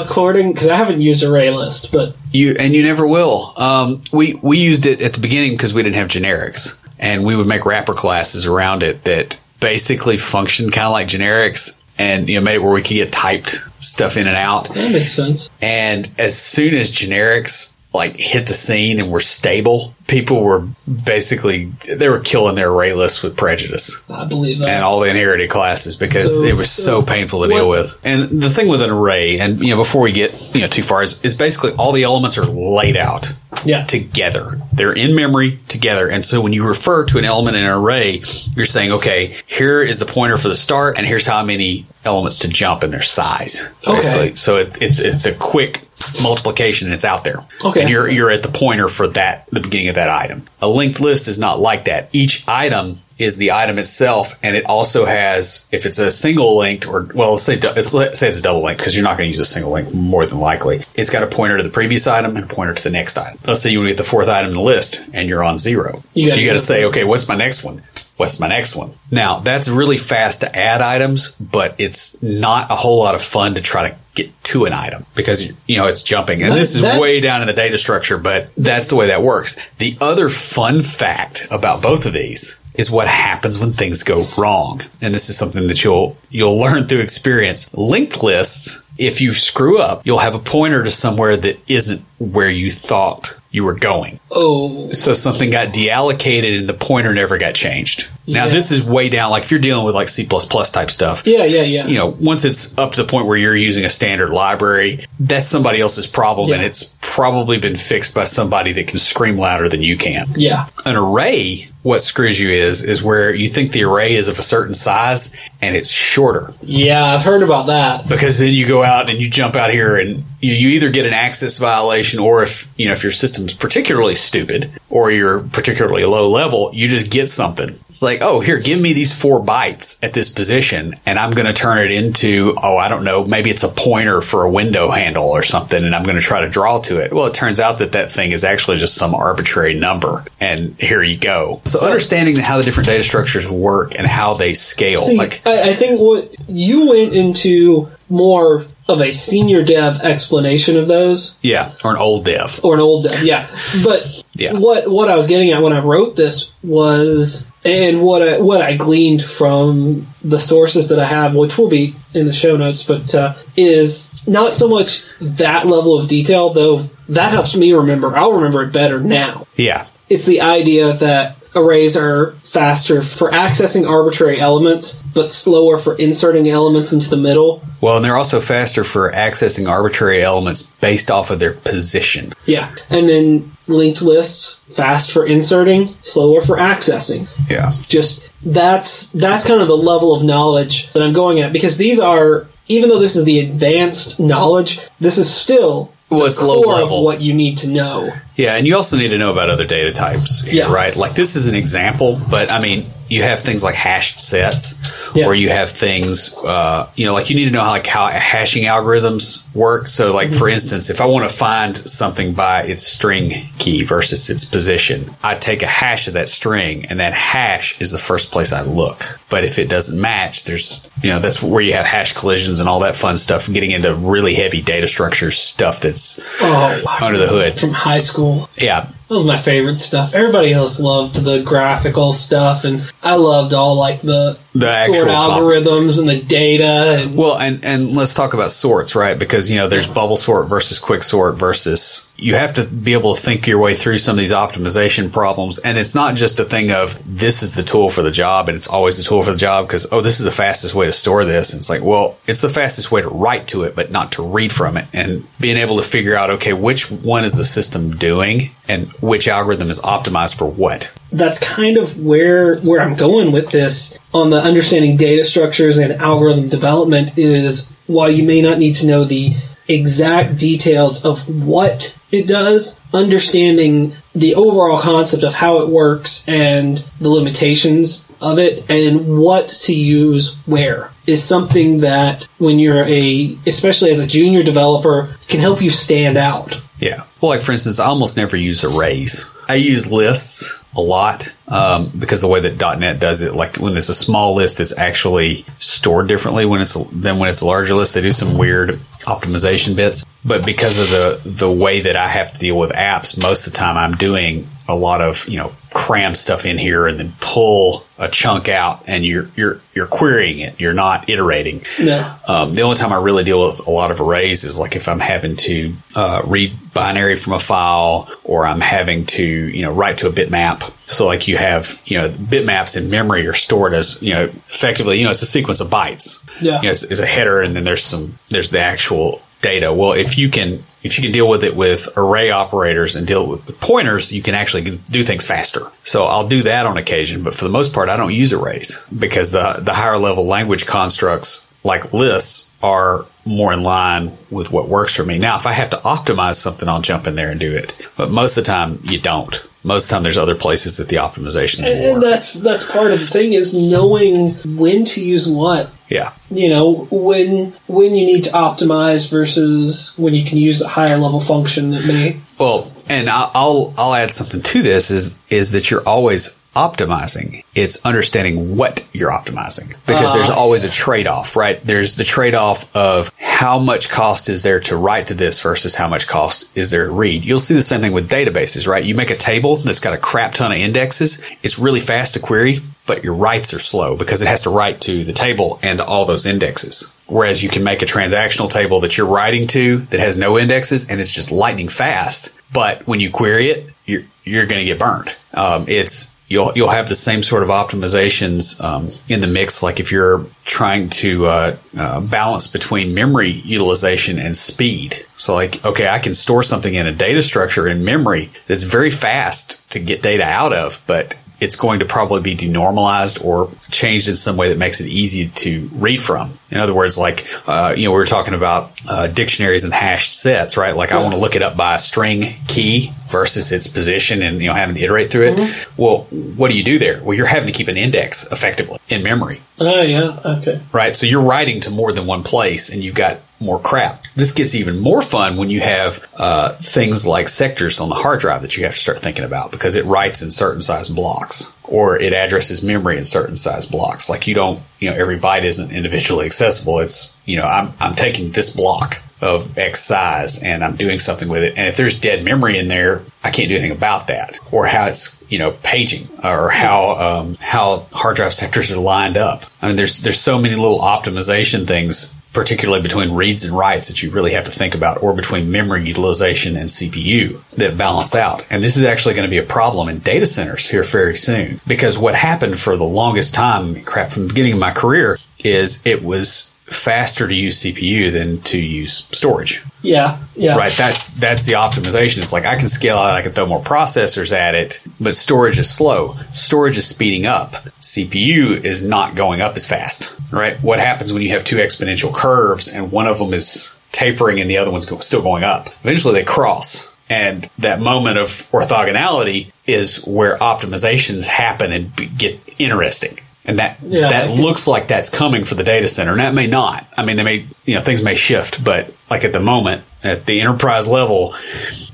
[0.00, 3.52] according, because I haven't used array list, but You and you never will.
[3.56, 7.34] Um, we we used it at the beginning because we didn't have generics, and we
[7.34, 11.82] would make wrapper classes around it that basically functioned kind of like generics.
[11.98, 14.68] and you know made it where we could get typed stuff in and out.
[14.74, 15.50] That makes sense.
[15.62, 21.66] And as soon as generics like hit the scene and were stable, people were basically
[21.96, 24.68] they were killing their array lists with prejudice I believe that.
[24.68, 27.98] and all the inherited classes because So- it was so, so painful to deal with.
[28.04, 30.82] And the thing with an array, and you know, before we get you know too
[30.82, 33.32] far, is, is basically all the elements are laid out
[33.64, 33.84] yeah.
[33.84, 34.60] together.
[34.72, 36.10] They're in memory together.
[36.10, 38.22] And so when you refer to an element in an array,
[38.54, 42.40] you're saying, okay, here is the pointer for the start, and here's how many elements
[42.40, 43.72] to jump in their size.
[43.84, 44.26] Basically.
[44.26, 44.34] Okay.
[44.34, 45.85] So it, it's it's a quick
[46.22, 47.38] multiplication and it's out there.
[47.64, 47.82] Okay.
[47.82, 50.44] And you're you're at the pointer for that the beginning of that item.
[50.60, 52.08] A linked list is not like that.
[52.12, 56.86] Each item is the item itself, and it also has if it's a single linked
[56.86, 59.26] or well, let's say it's, let's say it's a double link because you're not going
[59.26, 60.76] to use a single link more than likely.
[60.94, 63.38] It's got a pointer to the previous item and a pointer to the next item.
[63.46, 65.58] Let's say you want to get the fourth item in the list and you're on
[65.58, 66.02] zero.
[66.12, 67.82] You got to say, okay, what's my next one?
[68.16, 68.90] What's my next one?
[69.10, 73.54] Now that's really fast to add items, but it's not a whole lot of fun
[73.54, 76.42] to try to get to an item because you know it's jumping.
[76.42, 79.22] And this is that- way down in the data structure, but that's the way that
[79.22, 79.56] works.
[79.78, 84.80] The other fun fact about both of these is what happens when things go wrong.
[85.02, 87.72] And this is something that you'll you'll learn through experience.
[87.74, 92.50] Linked lists, if you screw up, you'll have a pointer to somewhere that isn't where
[92.50, 94.20] you thought you were going.
[94.30, 98.08] Oh, So something got deallocated and the pointer never got changed.
[98.26, 98.50] Now Yeah.
[98.52, 99.30] this is way down.
[99.30, 101.86] Like if you're dealing with like C type stuff, yeah, yeah, yeah.
[101.86, 105.46] you know, once it's up to the point where you're using a standard library, that's
[105.46, 109.80] somebody else's problem, and it's probably been fixed by somebody that can scream louder than
[109.80, 110.26] you can.
[110.36, 110.66] yeah.
[110.84, 114.42] An array, what screws you is is where you think the array is of a
[114.42, 118.08] certain size and it's shorter Yeah, I've heard about that.
[118.08, 121.06] because then you go out and you jump out here and you, you either get
[121.06, 126.04] an access violation or if you know if your system's particularly stupid or you're particularly
[126.04, 127.68] low level you just get something.
[127.68, 131.46] It's like oh here give me these four bytes at this position and i'm going
[131.46, 134.90] to turn it into oh i don't know maybe it's a pointer for a window
[134.90, 137.12] handle or something and i'm going to try to draw to it.
[137.12, 141.02] Well it turns out that that thing is actually just some arbitrary number and here
[141.02, 141.60] you go.
[141.64, 145.70] So understanding how the different data structures work and how they scale See, like I,
[145.70, 151.70] I think what you went into more of a senior dev explanation of those, yeah
[151.84, 153.46] or an old dev or an old dev, yeah.
[153.84, 154.52] But Yeah.
[154.58, 158.60] what what I was getting at when I wrote this was, and what I what
[158.62, 162.82] I gleaned from the sources that I have, which will be in the show notes,
[162.82, 166.88] but uh, is not so much that level of detail, though.
[167.08, 168.16] That helps me remember.
[168.16, 169.46] I'll remember it better now.
[169.56, 175.96] yeah it's the idea that arrays are faster for accessing arbitrary elements, but slower for
[175.96, 177.62] inserting elements into the middle.
[177.80, 182.32] Well, and they're also faster for accessing arbitrary elements based off of their position.
[182.44, 182.74] Yeah.
[182.90, 187.28] And then linked lists, fast for inserting, slower for accessing.
[187.50, 187.70] Yeah.
[187.88, 191.98] Just that's that's kind of the level of knowledge that I'm going at because these
[191.98, 196.98] are even though this is the advanced knowledge, this is still Well, it's low level.
[196.98, 198.10] of what you need to know.
[198.36, 200.72] Yeah, and you also need to know about other data types here, Yeah.
[200.72, 200.94] right?
[200.94, 204.74] Like this is an example, but I mean, you have things like hashed sets,
[205.14, 205.26] Yeah.
[205.26, 208.08] or you have things, uh, you know, like you need to know how, like how
[208.08, 209.88] hashing algorithms work.
[209.88, 210.38] So, like Mm-hmm.
[210.38, 215.10] for instance, if I want to find something by its string key versus its position,
[215.22, 218.62] I take a hash of that string, and that hash is the first place I
[218.62, 219.02] look.
[219.30, 222.68] But if it doesn't match, there's, you know, that's where you have hash collisions and
[222.68, 223.50] all that fun stuff.
[223.52, 227.58] Getting into really heavy data structure stuff that's Oh, under the hood.
[227.58, 228.48] from high school.
[228.56, 230.14] Yeah, That was my favorite stuff.
[230.14, 235.98] Everybody else loved the graphical stuff, and I loved all like the, The sort algorithms
[235.98, 237.02] and the data.
[237.02, 239.18] And Well, and and let's talk about sorts, right?
[239.18, 243.14] Because you know, there's bubble sort versus quick sort versus you have to be able
[243.14, 246.44] to think your way through some of these optimization problems, and it's not just a
[246.44, 249.32] thing of this is the tool for the job, and it's always the tool for
[249.32, 251.52] the job because oh, this is the fastest way to store this.
[251.52, 254.26] And it's like, well, it's the fastest way to write to it, but not to
[254.26, 257.90] read from it, and being able to figure out okay, which one is the system
[257.90, 260.92] doing, and which algorithm is optimized for what.
[261.12, 265.92] That's kind of where where I'm going with this on the understanding data structures and
[265.94, 269.32] algorithm development is while you may not need to know the
[269.68, 276.78] exact details of what it does, understanding the overall concept of how it works and
[277.00, 283.36] the limitations of it and what to use where is something that when you're a
[283.46, 286.60] especially as a junior developer can help you stand out.
[286.78, 287.02] Yeah.
[287.20, 289.28] Well, like for instance, I almost never use arrays.
[289.48, 293.76] I use lists a lot um, because the way that .NET does it, like when
[293.76, 297.74] it's a small list, it's actually stored differently when it's than when it's a larger
[297.74, 297.94] list.
[297.94, 298.70] They do some weird
[299.06, 303.20] optimization bits, but because of the the way that I have to deal with apps,
[303.20, 306.86] most of the time I'm doing a lot of you know cram stuff in here
[306.86, 310.58] and then pull a chunk out and you're you're you're querying it.
[310.58, 311.60] You're not iterating.
[311.78, 312.16] No.
[312.26, 314.88] Um, the only time I really deal with a lot of arrays is like if
[314.88, 319.72] I'm having to uh, read binary from a file or I'm having to you know
[319.72, 320.62] write to a bitmap.
[320.78, 324.98] So like you have you know bitmaps in memory are stored as you know effectively
[324.98, 326.24] you know it's a sequence of bytes.
[326.40, 326.56] Yeah.
[326.56, 329.72] You know, it's, it's a header and then there's some there's the actual data.
[329.72, 333.26] Well, if you can if you can deal with it with array operators and deal
[333.28, 335.62] with, pointers, you can actually do things faster.
[335.82, 338.80] So I'll do that on occasion, but for the most part, I don't use arrays
[338.96, 344.68] because the the higher level language constructs like lists are more in line with what
[344.68, 345.18] works for me.
[345.18, 347.88] Now, if I have to optimize something, I'll jump in there and do it.
[347.96, 349.36] But most of the time, you don't.
[349.66, 352.92] Most of the time, there's other places that the optimization And, and that's that's part
[352.92, 355.70] of the thing is knowing when to use what.
[355.88, 356.12] Yeah.
[356.30, 360.96] You know when when you need to optimize versus when you can use a higher
[360.98, 362.20] level function that may.
[362.38, 367.44] Well, and I'll I'll add something to this is is that you're always optimizing.
[367.54, 371.62] It's understanding what you're optimizing because there's always a trade off, right?
[371.62, 375.74] There's the trade off of how much cost is there to write to this versus
[375.74, 377.24] how much cost is there to read.
[377.24, 378.82] You'll see the same thing with databases, right?
[378.82, 381.22] You make a table that's got a crap ton of indexes.
[381.42, 384.80] It's really fast to query, but your writes are slow because it has to write
[384.82, 386.92] to the table and all those indexes.
[387.06, 390.90] Whereas you can make a transactional table that you're writing to that has no indexes
[390.90, 392.30] and it's just lightning fast.
[392.52, 395.14] But when you query it, you're, you're going to get burned.
[395.34, 399.62] Um, it's, you'll, you'll have the same sort of optimizations, um, in the mix.
[399.62, 404.96] Like if you're trying to, uh, uh, balance between memory utilization and speed.
[405.14, 408.90] So like, okay, I can store something in a data structure in memory that's very
[408.90, 414.08] fast to get data out of, but it's going to probably be denormalized or changed
[414.08, 416.30] in some way that makes it easy to read from.
[416.50, 420.18] In other words, like, uh, you know, we were talking about uh, dictionaries and hashed
[420.18, 420.74] sets, right?
[420.74, 424.40] Like, I want to look it up by a string key versus its position and,
[424.40, 425.68] you know, having to iterate through it.
[425.76, 427.02] Well, what do you do there?
[427.02, 430.18] Well, you're having to keep an index effectively in memory, Oh yeah.
[430.38, 430.60] Okay.
[430.72, 430.94] right?
[430.96, 434.04] So you're writing to more than one place and you've got more crap.
[434.14, 438.20] This gets even more fun when you have uh, things like sectors on the hard
[438.20, 441.56] drive that you have to start thinking about because it writes in certain size blocks
[441.64, 444.08] or it addresses memory in certain size blocks.
[444.08, 446.78] Like you don't, you know, every byte isn't individually accessible.
[446.78, 451.28] It's, you know, I'm, I'm taking this block of X size and I'm doing something
[451.28, 451.58] with it.
[451.58, 454.86] And if there's dead memory in there, I can't do anything about that or how
[454.86, 459.44] it's, you know, paging or how, um, how hard drive sectors are lined up.
[459.60, 464.02] I mean, there's, there's so many little optimization things particularly between reads and writes that
[464.02, 468.44] you really have to think about, or between memory utilization and CPU that balance out.
[468.50, 471.62] And this is actually going to be a problem in data centers here very soon.
[471.66, 475.84] Because what happened for the longest time, crap, from the beginning of my career, is
[475.86, 479.64] it was faster to use CPU than to use storage.
[479.80, 480.18] Yeah.
[480.34, 480.56] Yeah.
[480.56, 480.72] Right.
[480.72, 482.18] That's that's the optimization.
[482.18, 485.58] It's like I can scale out, I can throw more processors at it, but storage
[485.58, 486.14] is slow.
[486.34, 487.52] Storage is speeding up.
[487.80, 490.15] CPU is not going up as fast.
[490.32, 490.56] Right.
[490.62, 494.50] What happens when you have two exponential curves and one of them is tapering and
[494.50, 495.68] the other one's go- still going up?
[495.82, 496.94] Eventually they cross.
[497.08, 503.18] And that moment of orthogonality is where optimizations happen and be- get interesting.
[503.44, 506.48] And that Yeah, that looks like that's coming for the data center, and that may
[506.48, 506.84] not.
[506.98, 510.26] I mean, they may, you know, things may shift, but like at the moment, at
[510.26, 511.34] the enterprise level,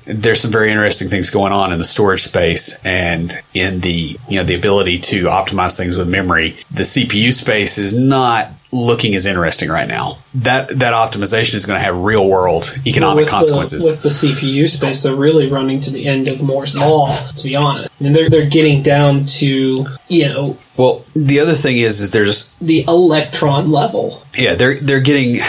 [0.05, 4.39] there's some very interesting things going on in the storage space and in the, you
[4.39, 6.57] know, the ability to optimize things with memory.
[6.71, 10.19] The CPU space is not looking as interesting right now.
[10.35, 13.85] That that optimization is going to have real world economic with consequences.
[13.85, 17.15] The, with the CPU space, they're really running to the end of Moore's law.
[17.15, 21.77] To be honest, and they're they're getting down to you know well, the other thing
[21.77, 24.22] is, is there's the electron level.
[24.35, 25.41] Yeah, they're they're getting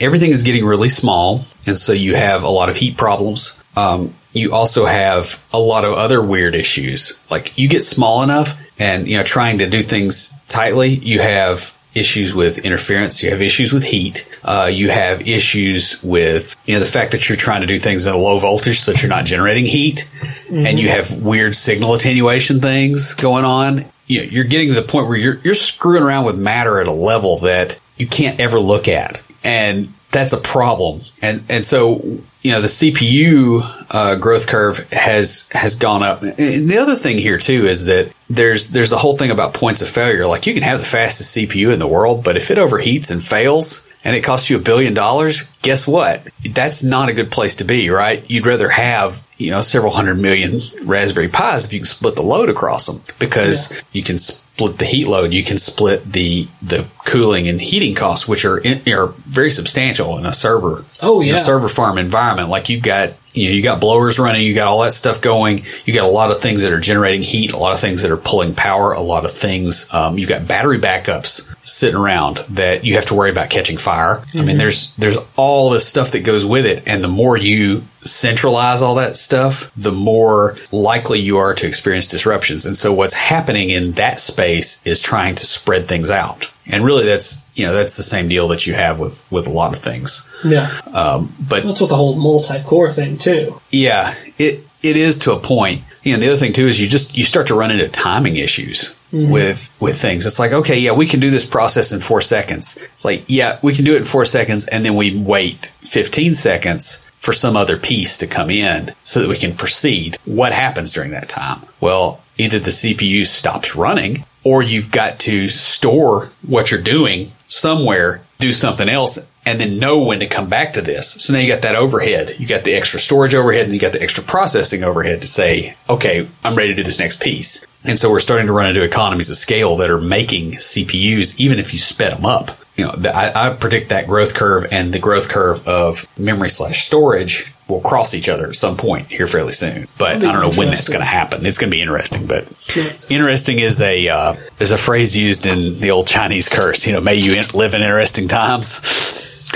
[0.00, 3.60] everything is getting really small, and so you have a lot of heat problems.
[3.76, 7.20] Um, you also have a lot of other weird issues.
[7.30, 11.76] Like you get small enough, and you know, trying to do things tightly, you have
[11.94, 13.22] issues with interference.
[13.22, 14.28] You have issues with heat.
[14.42, 18.06] Uh, you have issues with you know the fact that you're trying to do things
[18.06, 20.08] at a low voltage, so that you're not generating heat,
[20.50, 23.84] and you have weird signal attenuation things going on.
[24.06, 26.86] You know, you're getting to the point where you're you're screwing around with matter at
[26.86, 31.00] a level that you can't ever look at, and that's a problem.
[31.22, 32.00] And and so
[32.42, 33.60] you know the CPU
[33.90, 36.22] uh, growth curve has has gone up.
[36.22, 39.82] And the other thing here too is that there's there's the whole thing about points
[39.82, 40.26] of failure.
[40.26, 43.22] Like you can have the fastest CPU in the world, but if it overheats and
[43.22, 43.88] fails.
[44.04, 45.44] And it costs you a billion dollars.
[45.62, 46.26] Guess what?
[46.50, 48.28] That's not a good place to be, right?
[48.28, 52.22] You'd rather have, you know, several hundred million Raspberry Pis if you can split the
[52.22, 54.18] load across them because you can
[54.54, 55.32] split the heat load.
[55.32, 60.18] You can split the, the cooling and heating costs, which are in, are very substantial
[60.18, 60.84] in a server.
[61.00, 61.36] Oh, in yeah.
[61.36, 62.48] a server farm environment.
[62.48, 65.62] Like you've got, you know, you got blowers running, you got all that stuff going,
[65.84, 68.10] you got a lot of things that are generating heat, a lot of things that
[68.10, 69.88] are pulling power, a lot of things.
[69.92, 74.22] Um, you got battery backups sitting around that you have to worry about catching fire.
[74.34, 77.84] I mean, there's there's all this stuff that goes with it, and the more you
[78.00, 82.66] centralize all that stuff, the more likely you are to experience disruptions.
[82.66, 86.51] And so, what's happening in that space is trying to spread things out.
[86.70, 89.52] And really, that's you know that's the same deal that you have with with a
[89.52, 90.28] lot of things.
[90.44, 90.68] Yeah.
[90.94, 93.60] Um, but That's what the whole multi-core thing too.
[93.70, 95.82] yeah, it it is to a point.
[96.02, 98.36] You know, the other thing too is you just you start to run into timing
[98.36, 100.24] issues with with things.
[100.24, 102.76] It's like, okay, yeah, we can do this process in four seconds.
[102.94, 106.34] It's like, yeah, we can do it in four seconds, and then we wait fifteen
[106.34, 110.16] seconds for some other piece to come in so that we can proceed.
[110.24, 111.60] What happens during that time?
[111.80, 118.22] Well, either the CPU stops running or you've got to store what you're doing somewhere,
[118.38, 121.12] do something else, and then know when to come back to this.
[121.12, 122.36] So now you got that overhead.
[122.38, 125.76] You got the extra storage overhead and you got the extra processing overhead to say,
[125.88, 127.66] okay, I'm ready to do this next piece.
[127.84, 131.58] And so we're starting to run into economies of scale that are making CPUs, even
[131.58, 132.52] if you sped them up.
[132.76, 136.84] You know, I, I predict that growth curve and the growth curve of memory slash
[136.86, 139.86] storage will cross each other at some point here fairly soon.
[139.98, 141.44] But I don't know when that's going to happen.
[141.44, 142.46] It's going to be interesting, but
[142.76, 142.92] Yeah.
[143.10, 146.86] interesting is a uh, is a phrase used in the old Chinese curse.
[146.86, 148.80] You know, may you live in interesting times.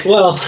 [0.05, 0.39] Well,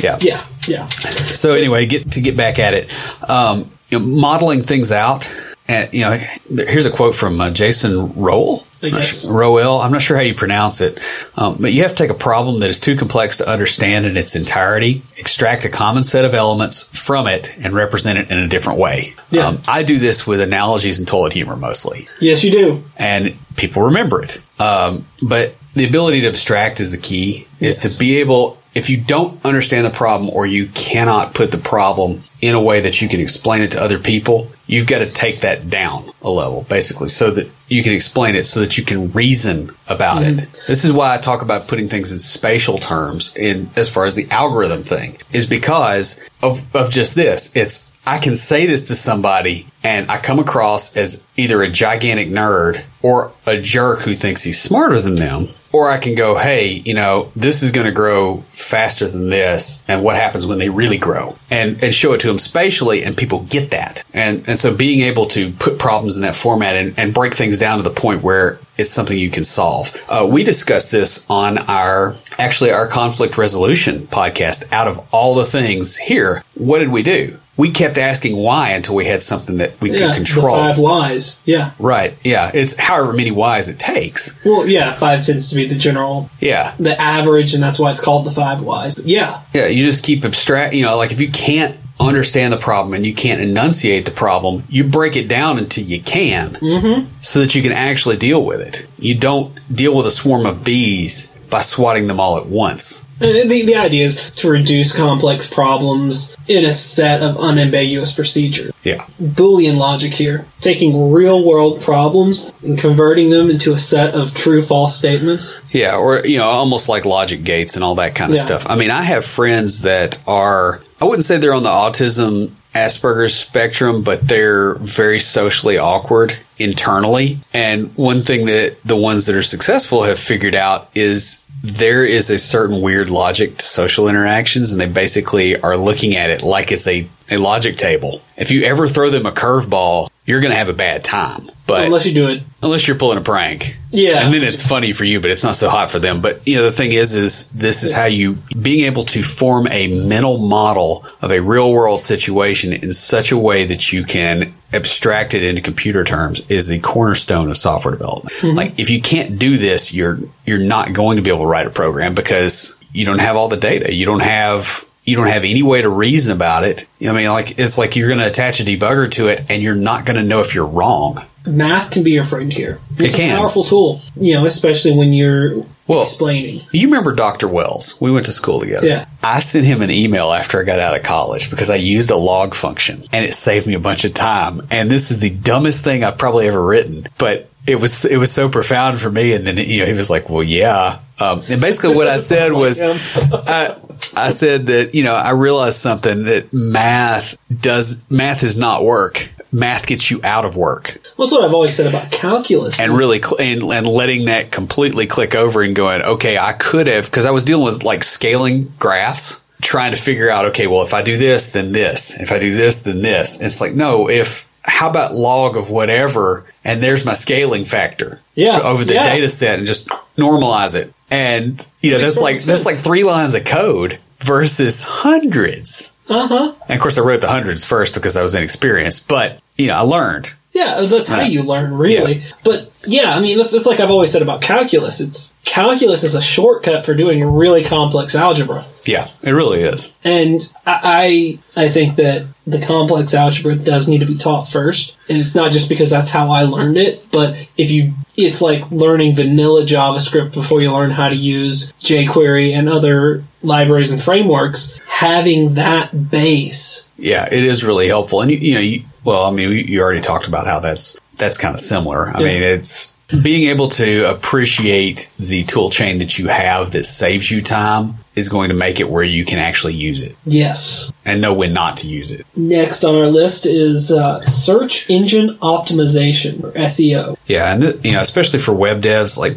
[0.00, 0.18] Yeah.
[0.20, 0.86] yeah, yeah.
[0.88, 2.90] So anyway, get to get back at it,
[3.28, 5.30] um, you know, modeling things out.
[5.68, 6.18] And you know,
[6.66, 8.66] here's a quote from uh, Jason Rowell.
[8.82, 9.26] I guess.
[9.28, 9.78] Rowell.
[9.80, 10.98] I'm not sure how you pronounce it,
[11.36, 14.16] um, but you have to take a problem that is too complex to understand in
[14.16, 18.48] its entirety, extract a common set of elements from it, and represent it in a
[18.48, 19.14] different way.
[19.30, 19.48] Yeah.
[19.48, 22.84] Um, I do this with analogies and toilet humor mostly Yes, you do.
[22.96, 24.40] and people remember it.
[24.58, 27.46] Um, but the ability to abstract is the key.
[27.60, 27.92] Is Yes.
[27.94, 32.20] to be able, if you don't understand the problem or you cannot put the problem
[32.40, 35.40] in a way that you can explain it to other people, you've got to take
[35.40, 39.10] that down a level, basically, so that you can explain it, so that you can
[39.12, 40.36] reason about it.
[40.36, 40.62] Mm-hmm.
[40.66, 43.36] This is why I talk about putting things in spatial terms.
[43.36, 47.54] In as far as the algorithm thing, is because of of just this.
[47.56, 52.28] It's I can say this to somebody and I come across as either a gigantic
[52.28, 55.46] nerd or a jerk who thinks he's smarter than them.
[55.72, 59.84] Or I can go, hey, you know, this is going to grow faster than this.
[59.88, 61.36] And what happens when they really grow?
[61.50, 64.02] And, and show it to them spatially and people get that.
[64.12, 67.58] And, and so being able to put problems in that format and, and break things
[67.58, 69.96] down to the point where it's something you can solve.
[70.08, 74.64] Uh, we discussed this on our, actually our conflict resolution podcast.
[74.72, 77.38] Out of all the things here, what did we do?
[77.56, 80.56] We kept asking why until we had something that we Yeah, could the control.
[80.56, 81.40] five whys.
[81.44, 81.72] Yeah.
[81.78, 82.16] Right.
[82.24, 82.50] Yeah.
[82.54, 84.42] It's however many whys it takes.
[84.46, 86.72] Well, yeah, five tends to be the general, Yeah.
[86.78, 88.94] the average, and that's why it's called the five whys.
[88.94, 89.66] But yeah, Yeah.
[89.66, 93.14] You just keep abstract, you know, like if you can't understand the problem and you
[93.14, 97.08] can't enunciate the problem, you break it down until you can mm-hmm.
[97.20, 98.86] so that you can actually deal with it.
[98.98, 103.06] You don't deal with a swarm of bees by swatting them all at once.
[103.20, 108.72] And the, the idea is to reduce complex problems in a set of unambiguous procedures.
[108.82, 109.04] Yeah.
[109.20, 114.62] Boolean logic here, taking real world problems and converting them into a set of true
[114.62, 115.60] false statements.
[115.70, 118.44] Yeah, or you know, almost like logic gates and all that kind of Yeah.
[118.46, 118.66] stuff.
[118.66, 123.34] I mean, I have friends that are I wouldn't say they're on the autism Asperger's
[123.34, 127.40] spectrum, but they're very socially awkward internally.
[127.52, 132.30] And one thing that the ones that are successful have figured out is there is
[132.30, 136.72] a certain weird logic to social interactions and they basically are looking at it like
[136.72, 138.22] it's a, a logic table.
[138.36, 141.42] If you ever throw them a curveball, you're going to have a bad time.
[141.70, 142.42] But Unless you do it.
[142.62, 143.76] unless you're pulling a prank.
[143.90, 144.24] Yeah.
[144.24, 146.20] And then it's funny for you, but it's not so hot for them.
[146.20, 149.66] But you know, the thing is, is this is how you being able to form
[149.70, 154.54] a mental model of a real world situation in such a way that you can
[154.72, 158.36] abstract it into computer terms is the cornerstone of software development.
[158.36, 158.56] Mm-hmm.
[158.56, 161.66] Like if you can't do this, you're you're not going to be able to write
[161.66, 163.94] a program because you don't have all the data.
[163.94, 166.86] You don't have you don't have any way to reason about it.
[166.98, 169.28] You know, what I mean, like it's like you're going to attach a debugger to
[169.28, 171.18] it, and you're not going to know if you're wrong.
[171.46, 172.78] Math can be your friend here.
[172.98, 173.34] It's can.
[173.34, 176.60] a powerful tool, you know, especially when you're Well- explaining.
[176.72, 177.48] You remember Dr.
[177.48, 177.94] Wells?
[178.00, 178.86] We went to school together.
[178.86, 179.04] Yeah.
[179.24, 182.16] I sent him an email after I got out of college because I used a
[182.16, 184.66] log function and it saved me a bunch of time.
[184.70, 188.32] And this is the dumbest thing I've probably ever written, but it was it was
[188.32, 189.32] so profound for me.
[189.34, 192.52] And then you know he was like, "Well, yeah." Um, and basically, what I said
[192.52, 193.76] was, I,
[194.16, 199.28] I said that you know I realized something that math does math is not work.
[199.52, 202.78] Math gets you out of work Well, that's what I've always said about calculus.
[202.80, 206.86] and really cl- and, and letting that completely click over and going okay i could
[206.86, 210.82] have because i was dealing with like scaling graphs trying to figure out, okay, well,
[210.84, 212.18] if I do this, then this.
[212.18, 213.36] If I do this, then this.
[213.40, 216.46] And it's like, no, if, how about log of whatever?
[216.64, 219.10] And there's my scaling factor Yeah, over the yeah.
[219.10, 220.94] data set and just normalize it.
[221.10, 225.92] And, you know, that's like, perfect that's like three lines of code versus hundreds.
[226.10, 226.54] Uh huh.
[226.68, 229.74] And of course, I wrote the hundreds first because I was inexperienced, but, you know,
[229.74, 230.34] I learned.
[230.52, 232.24] Yeah, that's how you learn, really.
[232.42, 235.00] But yeah, I mean, that's, that's like I've always said about calculus.
[235.00, 238.64] It's calculus is a shortcut for doing really complex algebra.
[238.84, 239.96] Yeah, it really is.
[240.02, 244.96] And I, I I think that the complex algebra does need to be taught first,
[245.08, 248.68] and it's not just because that's how I learned it, but if you, it's like
[248.72, 254.80] learning vanilla JavaScript before you learn how to use jQuery and other libraries and frameworks.
[255.00, 258.20] Having that base, Yeah, it is really helpful.
[258.20, 261.38] And you, you know, you, well, I mean, you- already talked about how that's that's
[261.38, 262.10] kind of similar.
[262.14, 262.26] I Yeah.
[262.26, 262.92] mean, it's
[263.22, 268.28] being able to appreciate the tool chain that you have that saves you time is
[268.28, 270.92] going to make it where you can actually use it yes.
[271.06, 272.24] and know when not to use it.
[272.36, 277.16] Next on our list is uh, search engine optimization or SEO.
[277.26, 279.36] Yeah, and th- you know, especially for web devs, like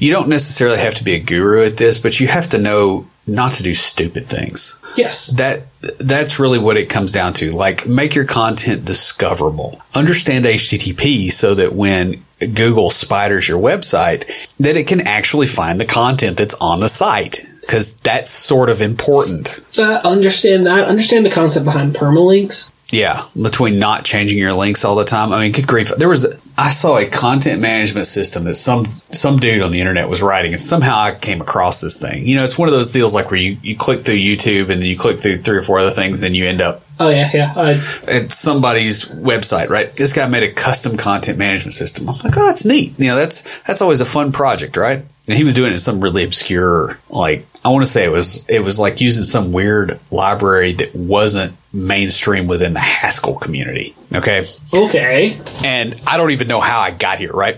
[0.00, 3.06] you don't necessarily have to be a guru at this, but you have to know
[3.26, 4.78] not to do stupid things.
[4.96, 5.28] Yes.
[5.38, 5.62] that
[5.98, 11.54] that's really what it comes down to like make your content discoverable understand http so
[11.56, 12.22] that when
[12.54, 14.24] google spiders your website
[14.58, 18.80] that it can actually find the content that's on the site because that's sort of
[18.80, 20.86] important Uh, understand that.
[20.86, 22.70] Understand the concept behind permalinks.
[22.92, 26.33] yeah between not changing your links all the time i mean good grief there was
[26.56, 30.52] i saw a content management system that some some dude on the internet was writing
[30.52, 33.30] and somehow i came across this thing you know it's one of those deals like
[33.30, 35.90] where you, you click through youtube and then you click through three or four other
[35.90, 37.52] things and then you end up Oh yeah, yeah.
[37.56, 37.70] I,
[38.08, 39.90] at somebody's website, right?
[39.90, 42.08] This guy made a custom content management system.
[42.08, 42.96] I'm like, oh, that's neat.
[43.00, 45.04] You know, that's that's always a fun project, right?
[45.26, 48.12] And he was doing it in some really obscure, like I want to say it
[48.12, 53.94] was it was like using some weird library that wasn't mainstream within the Haskell community.
[54.14, 55.38] Okay, okay.
[55.64, 57.56] and I don't even know how I got here, right?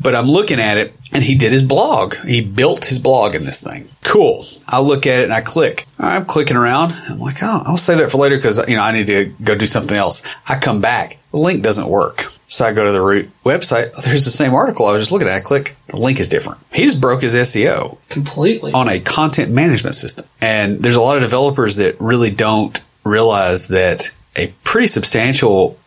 [0.00, 2.14] But I'm looking at it, and he did his blog.
[2.16, 3.84] He built his blog in this thing.
[4.02, 4.44] Cool.
[4.68, 5.86] I look at it and I click.
[5.98, 6.92] I'm clicking around.
[6.92, 9.56] I'm like, oh, I'll save that for later because you know I need to go
[9.56, 10.22] do something else.
[10.48, 11.18] I come back.
[11.30, 12.24] The link doesn't work.
[12.46, 13.92] So I go to the root website.
[13.96, 15.34] Oh, there's the same article I was just looking at.
[15.34, 15.76] I click.
[15.86, 16.60] The link is different.
[16.72, 18.72] He just broke his SEO Completely.
[18.72, 20.26] on a content management system.
[20.42, 25.78] And there's a lot of developers that really don't realize that a pretty substantial,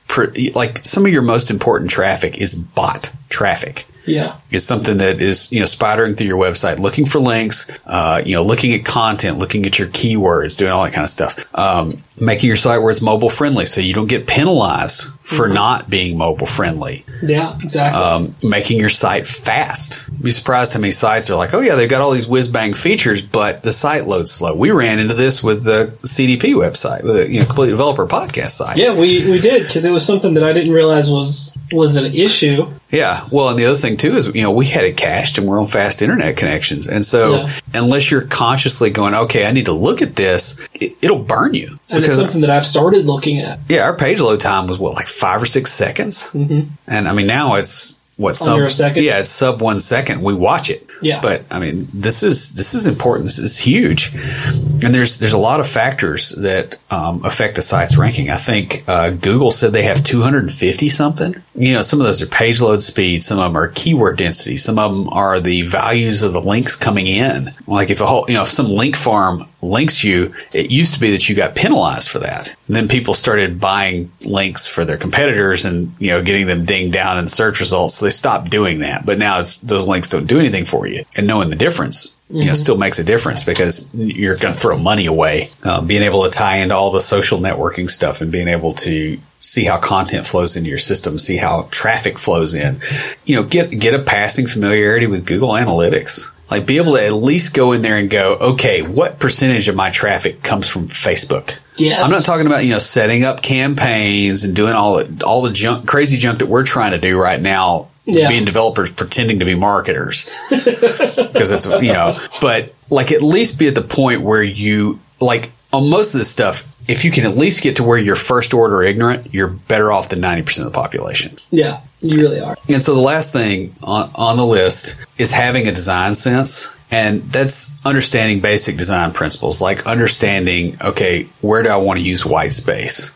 [0.54, 3.86] like some of your most important traffic is bot traffic.
[4.06, 4.38] yeah.
[4.52, 8.36] Is something that is you know spidering through your website, looking for links, uh, you
[8.36, 11.46] know, looking at content, looking at your keywords, doing all that kind of stuff.
[11.56, 15.90] Um, making your site where it's mobile friendly, so you don't get penalized for not
[15.90, 17.56] being mobile friendly Yeah.
[17.64, 18.00] Exactly.
[18.02, 20.08] um, making your site fast.
[20.12, 22.48] You'd be surprised how many sites are like, oh yeah, they've got all these whiz
[22.48, 24.56] bang features, but the site loads slow.
[24.56, 28.50] We ran into this with the CDP website, with a you know complete developer podcast
[28.50, 28.78] site.
[28.78, 32.14] yeah, we, we did because it was something that I didn't realize was was an
[32.14, 32.68] issue.
[32.92, 33.20] Yeah.
[33.32, 35.60] Well, and the other thing too is, you know, we had it cached and we're
[35.60, 36.88] on fast internet connections.
[36.88, 37.50] And so Yeah.
[37.74, 41.80] unless you're consciously going, okay, I need to look at this, it, it'll burn you.
[41.90, 43.60] And it's something that I've started looking at.
[43.70, 46.30] yeah, our page load time was what, like five or six seconds?
[46.32, 46.70] Mm-hmm.
[46.88, 49.04] And I mean, now it's what, sub, a second?
[49.04, 50.24] Yeah, it's sub one second.
[50.24, 50.90] We watch it.
[51.02, 51.20] Yeah.
[51.22, 53.26] But I mean, this is, this is important.
[53.26, 54.14] This is huge.
[54.14, 58.30] And there's, there's a lot of factors that, um, affect a site's ranking.
[58.30, 61.36] I think, uh, Google said they have 250 something.
[61.56, 63.22] You know, some of those are page load speed.
[63.24, 64.56] Some of them are keyword density.
[64.56, 67.48] Some of them are the values of the links coming in.
[67.68, 71.00] Like if a whole, you know, if some link farm links you, it used to
[71.00, 72.56] be that you got penalized for that.
[72.68, 76.94] And then people started buying links for their competitors and, you know, getting them dinged
[76.94, 77.96] down in search results.
[77.96, 79.06] So they stopped doing that.
[79.06, 81.04] But now it's, those links don't do anything for you.
[81.16, 84.80] And knowing the difference, you know, still makes a difference because you're going to throw
[84.80, 85.50] money away.
[85.64, 89.20] Uh, being able to tie into all the social networking stuff and being able to
[89.40, 92.80] see how content flows into your system, see how traffic flows in,
[93.26, 96.32] you know, get, get a passing familiarity with Google Analytics.
[96.50, 99.76] Like be able to at least go in there and go, okay, what percentage of
[99.76, 101.60] my traffic comes from Facebook?
[102.04, 105.52] I'm not talking about, you know, setting up campaigns and doing all the, all the
[105.52, 107.90] junk, crazy junk that we're trying to do right now.
[108.08, 108.30] Yeah.
[108.30, 113.68] Being developers pretending to be marketers because that's, you know, but like at least be
[113.68, 117.36] at the point where you, like on most of this stuff, if you can at
[117.36, 120.72] least get to where you're first order ignorant, you're better off than 90% of the
[120.72, 121.36] population.
[121.50, 122.56] Yeah, you really are.
[122.70, 126.75] And so the last thing on, on the list is having a design sense.
[126.92, 132.26] And that's understanding basic design principles, like understanding, okay, where do I want to use
[132.26, 133.12] white space?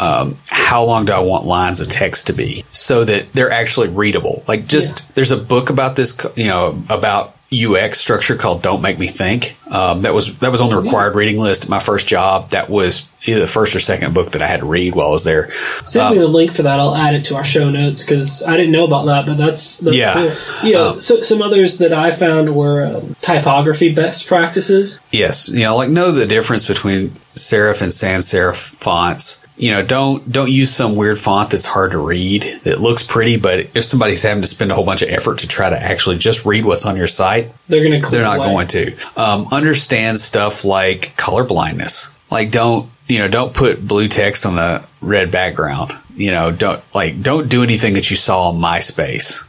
[0.00, 3.88] Um, how long do I want lines of text to be so that they're actually
[3.88, 4.42] readable?
[4.48, 8.98] Like just, there's a book about this, you know, about UX structure called "Don't Make
[8.98, 12.06] Me Think." Um, that was that was on the required reading list at my first
[12.06, 12.50] job.
[12.50, 15.10] That was either the first or second book that I had to read while I
[15.12, 15.50] was there.
[15.84, 16.78] Send me the link for that.
[16.80, 19.78] I'll add it to our show notes because I didn't know about that, but that's,
[19.78, 20.12] that's Yeah.
[20.14, 20.68] cool.
[20.68, 25.00] You know, Um, so, some others that I found were um, typography best practices.
[25.10, 29.38] Yes, you know, like know the difference between serif and sans serif fonts.
[29.56, 33.36] You know, don't don't use some weird font that's hard to read that looks pretty,
[33.36, 36.18] but if somebody's having to spend a whole bunch of effort to try to actually
[36.18, 38.96] just read what's on your site, They're going to they're not going to.
[39.16, 42.12] Um, understand stuff like color blindness.
[42.30, 45.92] Like don't you know don't put blue text on a red background.
[46.16, 49.42] You know don't like don't do anything that you saw on MySpace.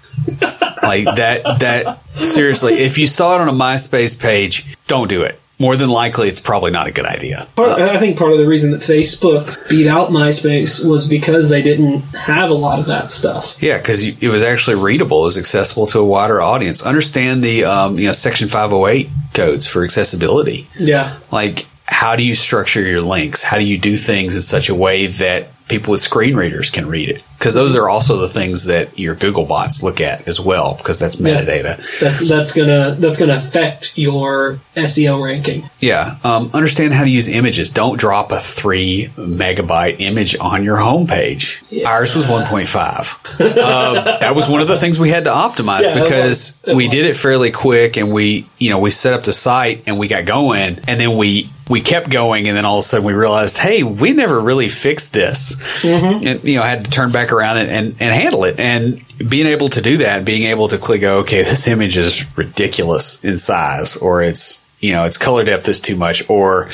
[0.84, 5.40] like that that seriously, if you saw it on a MySpace page, don't do it.
[5.58, 7.48] More than likely, it's probably not a good idea.
[7.56, 11.62] Part, I think part of the reason that Facebook beat out MySpace was because they
[11.62, 13.62] didn't have a lot of that stuff.
[13.62, 16.86] Yeah, because it was actually readable, it was accessible to a wider audience.
[16.86, 20.68] Understand the um, you know Section 508 codes for accessibility.
[20.78, 21.18] Yeah.
[21.32, 24.76] like how do you structure your links how do you do things in such a
[24.76, 28.66] way that people with screen readers can read it because those are also the things
[28.66, 31.42] that your google bots look at as well because that's Yeah.
[31.42, 35.70] metadata That's that's gonna that's gonna affect your SEO ranking.
[35.80, 40.78] yeah, um, understand how to use images don't drop a three megabyte image on your
[40.78, 45.82] homepage ours was 1.5 um, that was one of the things we had to optimize
[45.82, 46.76] Yeah, because was.
[46.76, 46.92] We was.
[46.96, 50.08] did it fairly quick and we you know we set up the site and we
[50.08, 53.14] got going and then we we kept going and then all of a sudden we
[53.14, 55.56] realized hey we never really fixed this
[55.86, 56.28] Mm-hmm.
[56.28, 58.60] and you know I had to turn back around and, and, and handle it.
[58.60, 62.26] And being able to do that being able to click go okay this image is
[62.38, 66.68] ridiculous in size or it's you know its color depth is too much or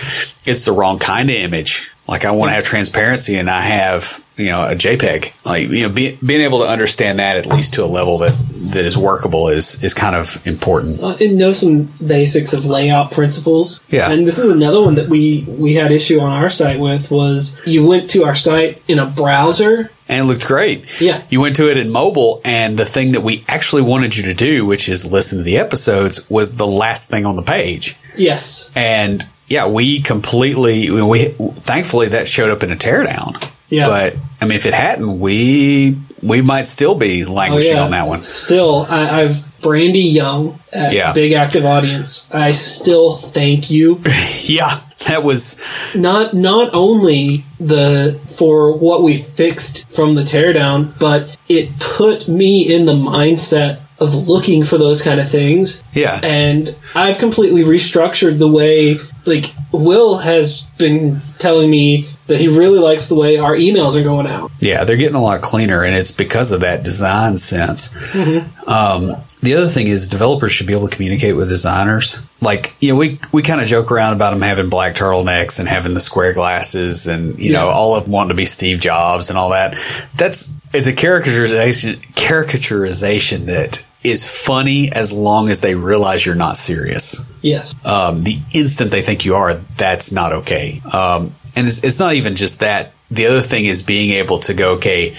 [0.45, 4.23] it's the wrong kind of image like I want to have transparency and I have
[4.37, 7.73] you know a JPEG like you know be, being able to understand that at least
[7.75, 8.33] to a level that
[8.73, 13.11] that is workable is is kind of important Uh, and know some basics of layout
[13.11, 13.81] principles.
[13.89, 14.11] Yeah.
[14.11, 17.59] And this is another one that we we had issue on our site with was
[17.65, 19.91] you went to our site in a browser.
[20.09, 20.85] and it looked great.
[21.01, 21.21] Yeah.
[21.29, 24.33] You went to it in mobile, and the thing that we actually wanted you to
[24.33, 27.95] do, which is listen to the episodes, was the last thing on the page.
[28.17, 28.71] Yes.
[28.75, 33.51] And yeah, we completely, we thankfully that showed up in a teardown.
[33.67, 33.87] Yeah.
[33.87, 38.07] But I mean, if it hadn't, we we might still be languishing oh, on that
[38.07, 38.21] one.
[38.23, 41.13] Still, I, I've Brandy Young at Yeah.
[41.13, 42.29] Big Active Audience.
[42.33, 44.01] I still thank you.
[44.43, 45.61] Yeah, that was
[45.95, 52.63] not not only the for what we fixed from the teardown, but it put me
[52.73, 55.83] in the mindset of looking for those kind of things.
[55.93, 56.19] Yeah.
[56.23, 62.79] And I've completely restructured the way like Will has been telling me that he really
[62.79, 64.51] likes the way our emails are going out.
[64.59, 67.89] Yeah, they're getting a lot cleaner, and it's because of that design sense.
[67.89, 68.69] Mm-hmm.
[68.69, 72.25] Um, the other thing is developers should be able to communicate with designers.
[72.41, 75.67] Like, you know, we we kind of joke around about them having black turtlenecks and
[75.67, 79.29] having the square glasses, and you know, all of them wanting to be Steve Jobs
[79.29, 79.77] and all that.
[80.15, 86.57] That's it's a caricaturization caricaturization that is funny as long as they realize you're not
[86.57, 87.73] serious Yes.
[87.85, 90.81] um, the instant they think you are, that's not okay.
[90.91, 92.93] Um, and it's, it's not even just that.
[93.09, 95.15] The other thing is being able to go, okay,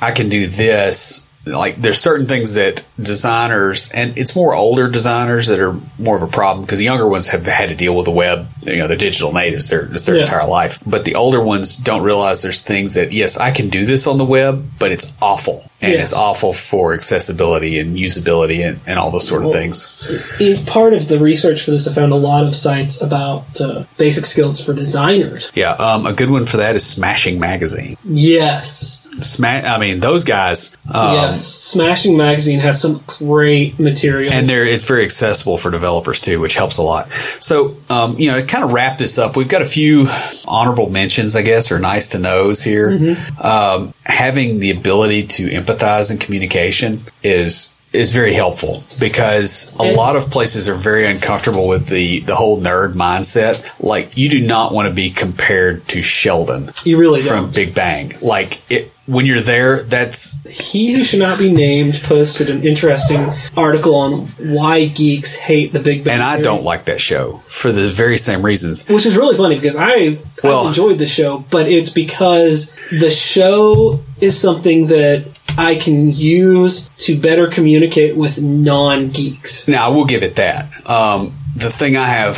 [0.00, 1.25] I can do this.
[1.46, 6.22] Like there's certain things that designers, and it's more older designers that are more of
[6.22, 8.48] a problem because younger ones have had to deal with the web.
[8.62, 9.68] You know, they're digital natives.
[9.68, 10.22] They're, their Yeah.
[10.22, 10.78] entire life.
[10.84, 14.18] But the older ones don't realize there's things that, yes, I can do this on
[14.18, 15.70] the web, but it's awful.
[15.80, 16.04] And Yes.
[16.04, 20.40] it's awful for accessibility and usability and, and all those sort of things.
[20.40, 23.84] In part of the research for this, I found a lot of sites about uh,
[23.98, 25.52] basic skills for designers.
[25.54, 27.96] Yeah, um, a good one for that is Smashing Magazine.
[28.04, 29.05] Yes.
[29.22, 30.76] Sma- I mean, those guys.
[30.92, 31.44] Um, yes.
[31.44, 34.32] Smashing Magazine has some great material.
[34.32, 37.10] And they're, it's very accessible for developers too, which helps a lot.
[37.40, 40.06] So, um, you know, to kind of wrap this up, we've got a few
[40.46, 43.16] honorable mentions, I guess, or nice to knows here.
[43.40, 50.16] Um, having the ability to empathize in communication is is very helpful because a lot
[50.16, 53.68] of places are very uncomfortable with the the whole nerd mindset.
[53.80, 57.54] Like, you do not want to be compared to Sheldon you really from don't.
[57.54, 58.12] Big Bang.
[58.22, 63.30] Like, it, when you're there, that's He who should not be named posted an interesting
[63.56, 66.14] article on why geeks hate the Big Bang.
[66.14, 68.88] and I don't like that show for the very same reasons.
[68.88, 73.10] Which is really funny because I Well- I've enjoyed the show, but it's because the
[73.10, 75.24] show is something that
[75.58, 79.66] I can use to better communicate with non geeks.
[79.68, 80.64] Now, I will give it that.
[80.88, 82.34] Um, the thing I have,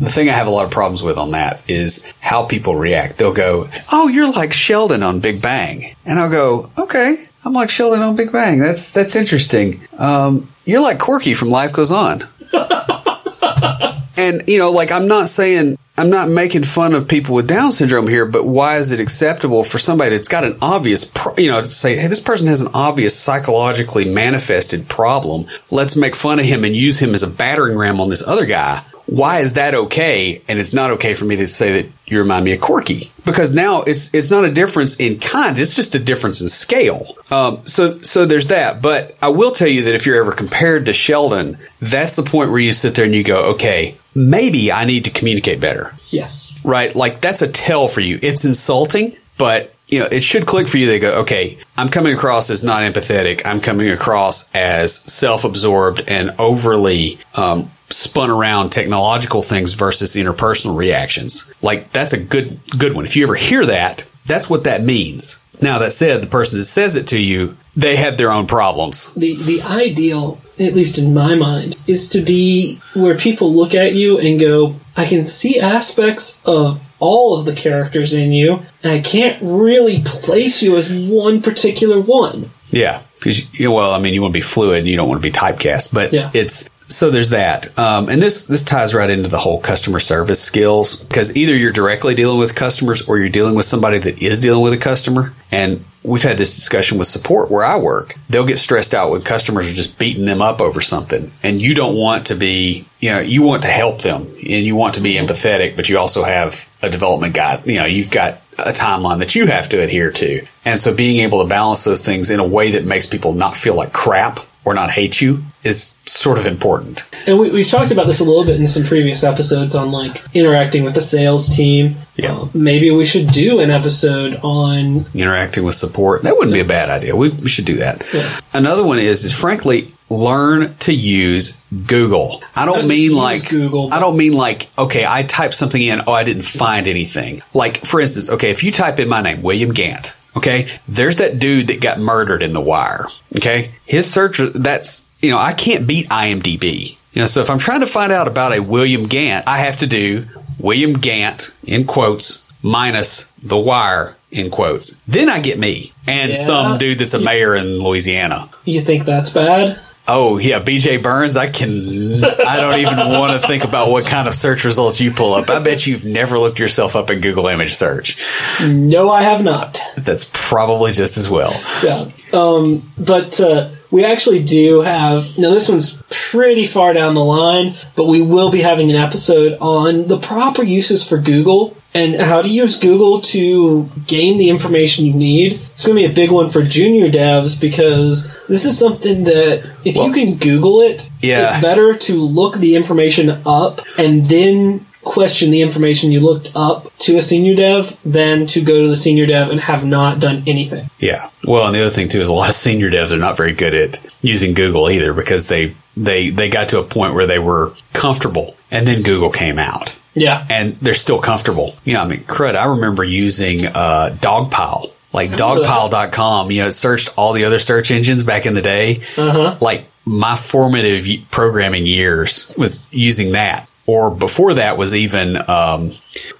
[0.00, 3.18] the thing I have a lot of problems with on that is how people react.
[3.18, 7.70] They'll go, "Oh, you're like Sheldon on Big Bang," and I'll go, "Okay, I'm like
[7.70, 8.58] Sheldon on Big Bang.
[8.58, 9.80] That's that's interesting.
[9.98, 12.24] Um, you're like Corky from Life Goes On."
[14.20, 17.72] And you know, like I'm not saying I'm not making fun of people with Down
[17.72, 21.60] syndrome here, but why is it acceptable for somebody that's got an obvious, you know,
[21.60, 25.46] to say, hey, this person has an obvious psychologically manifested problem.
[25.70, 28.46] Let's make fun of him and use him as a battering ram on this other
[28.46, 28.82] guy.
[29.10, 30.40] Why is that okay?
[30.48, 33.52] And it's not okay for me to say that you remind me of Corky because
[33.52, 37.16] now it's it's not a difference in kind; it's just a difference in scale.
[37.30, 38.80] Um, so so there's that.
[38.80, 42.50] But I will tell you that if you're ever compared to Sheldon, that's the point
[42.50, 46.58] where you sit there and you go, okay, maybe I need to communicate better Yes.
[46.64, 46.94] right?
[46.94, 48.18] Like that's a tell for you.
[48.22, 50.86] It's insulting, but you know, it should click for you.
[50.86, 53.42] They go, okay, I'm coming across as not empathetic.
[53.44, 61.52] I'm coming across as self-absorbed and overly um, spun around technological things versus interpersonal reactions.
[61.62, 63.04] Like that's a good good one.
[63.04, 65.44] If you ever hear that, that's what that means.
[65.62, 69.12] Now that said, the person that says it to you, they have their own problems.
[69.14, 73.94] The the ideal, at least in my mind, is to be where people look at
[73.94, 78.92] you and go, I can see aspects of all of the characters in you, and
[78.92, 82.50] I can't really place you as one particular one.
[82.70, 85.22] Yeah, because you well, I mean, you want to be fluid, and you don't want
[85.22, 86.30] to be typecast, but Yeah.
[86.34, 90.42] it's so there's that, um, and this this ties right into the whole customer service
[90.42, 94.40] skills because either you're directly dealing with customers or you're dealing with somebody that is
[94.40, 98.14] dealing with a customer, and we've had this discussion with support where I work.
[98.28, 101.74] They'll get stressed out when customers are just beating them up over something, and you
[101.74, 105.00] don't want to be, you know, you want to help them and you want to
[105.00, 107.66] be empathetic, but you also have a development guide.
[107.66, 110.42] You know, you've got a timeline that you have to adhere to.
[110.64, 113.56] And so being able to balance those things in a way that makes people not
[113.56, 117.04] feel like crap or not hate you is sort of important.
[117.26, 120.22] And we, we've talked about this a little bit in some previous episodes on like
[120.34, 121.96] interacting with the sales team.
[122.16, 122.32] Yeah.
[122.32, 126.64] Uh, maybe we should do an episode on Interacting with support, that wouldn't be a
[126.64, 127.16] bad idea.
[127.16, 128.04] We, we should do that.
[128.52, 131.56] Another one is, is frankly, learn to use
[131.86, 132.42] Google.
[132.56, 136.00] I don't just mean like Google, I don't mean like okay, I typed something in,
[136.06, 137.42] oh I didn't find anything.
[137.54, 141.38] Like for instance, okay, if you type in my name, William Gant, okay, there's that
[141.38, 143.06] dude that got murdered in the wire.
[143.36, 143.72] Okay?
[143.86, 146.98] His search that's you know, I can't beat IMDb.
[147.12, 149.76] You know, so if I'm trying to find out about a William Gant, I have
[149.78, 150.24] to do
[150.58, 154.96] William Gant in quotes minus the wire in quotes.
[155.02, 156.36] Then I get me and Yeah.
[156.36, 158.48] some dude that's a mayor in Louisiana.
[158.64, 159.78] you think that's bad?
[160.08, 161.36] Oh yeah, BJ Burns.
[161.36, 161.70] I can.
[161.70, 165.48] I don't even want to think about what kind of search results you pull up.
[165.48, 168.18] I bet you've never looked yourself up in Google image search.
[168.60, 169.80] No, I have not.
[169.96, 171.52] That's probably just as well.
[171.84, 172.10] Yeah.
[172.32, 175.38] Um, but uh, we actually do have.
[175.38, 179.58] Now, this one's pretty far down the line, but we will be having an episode
[179.60, 185.06] on the proper uses for Google and how to use Google to gain the information
[185.06, 185.54] you need.
[185.72, 189.68] It's going to be a big one for junior devs because this is something that
[189.84, 191.46] if you can Google it, Yeah.
[191.54, 196.94] it's better to look the information up and then question the information you looked up
[196.98, 200.42] to a senior dev than to go to the senior dev and have not done
[200.46, 200.90] anything.
[200.98, 201.30] Yeah.
[201.44, 203.52] Well, and the other thing too is a lot of senior devs are not very
[203.52, 207.38] good at using Google either because they they they got to a point where they
[207.38, 209.96] were comfortable, and then Google came out.
[210.14, 210.46] Yeah.
[210.50, 211.74] and they're still comfortable.
[211.84, 215.30] You know, I mean, crud, I remember using uh, Dogpile, like
[215.84, 216.50] dogpile.com.
[216.50, 219.00] You know, it searched all the other search engines back in the day.
[219.16, 219.56] Uh-huh.
[219.60, 223.66] Like my formative programming years was using that.
[223.86, 225.90] Or before that was even, um,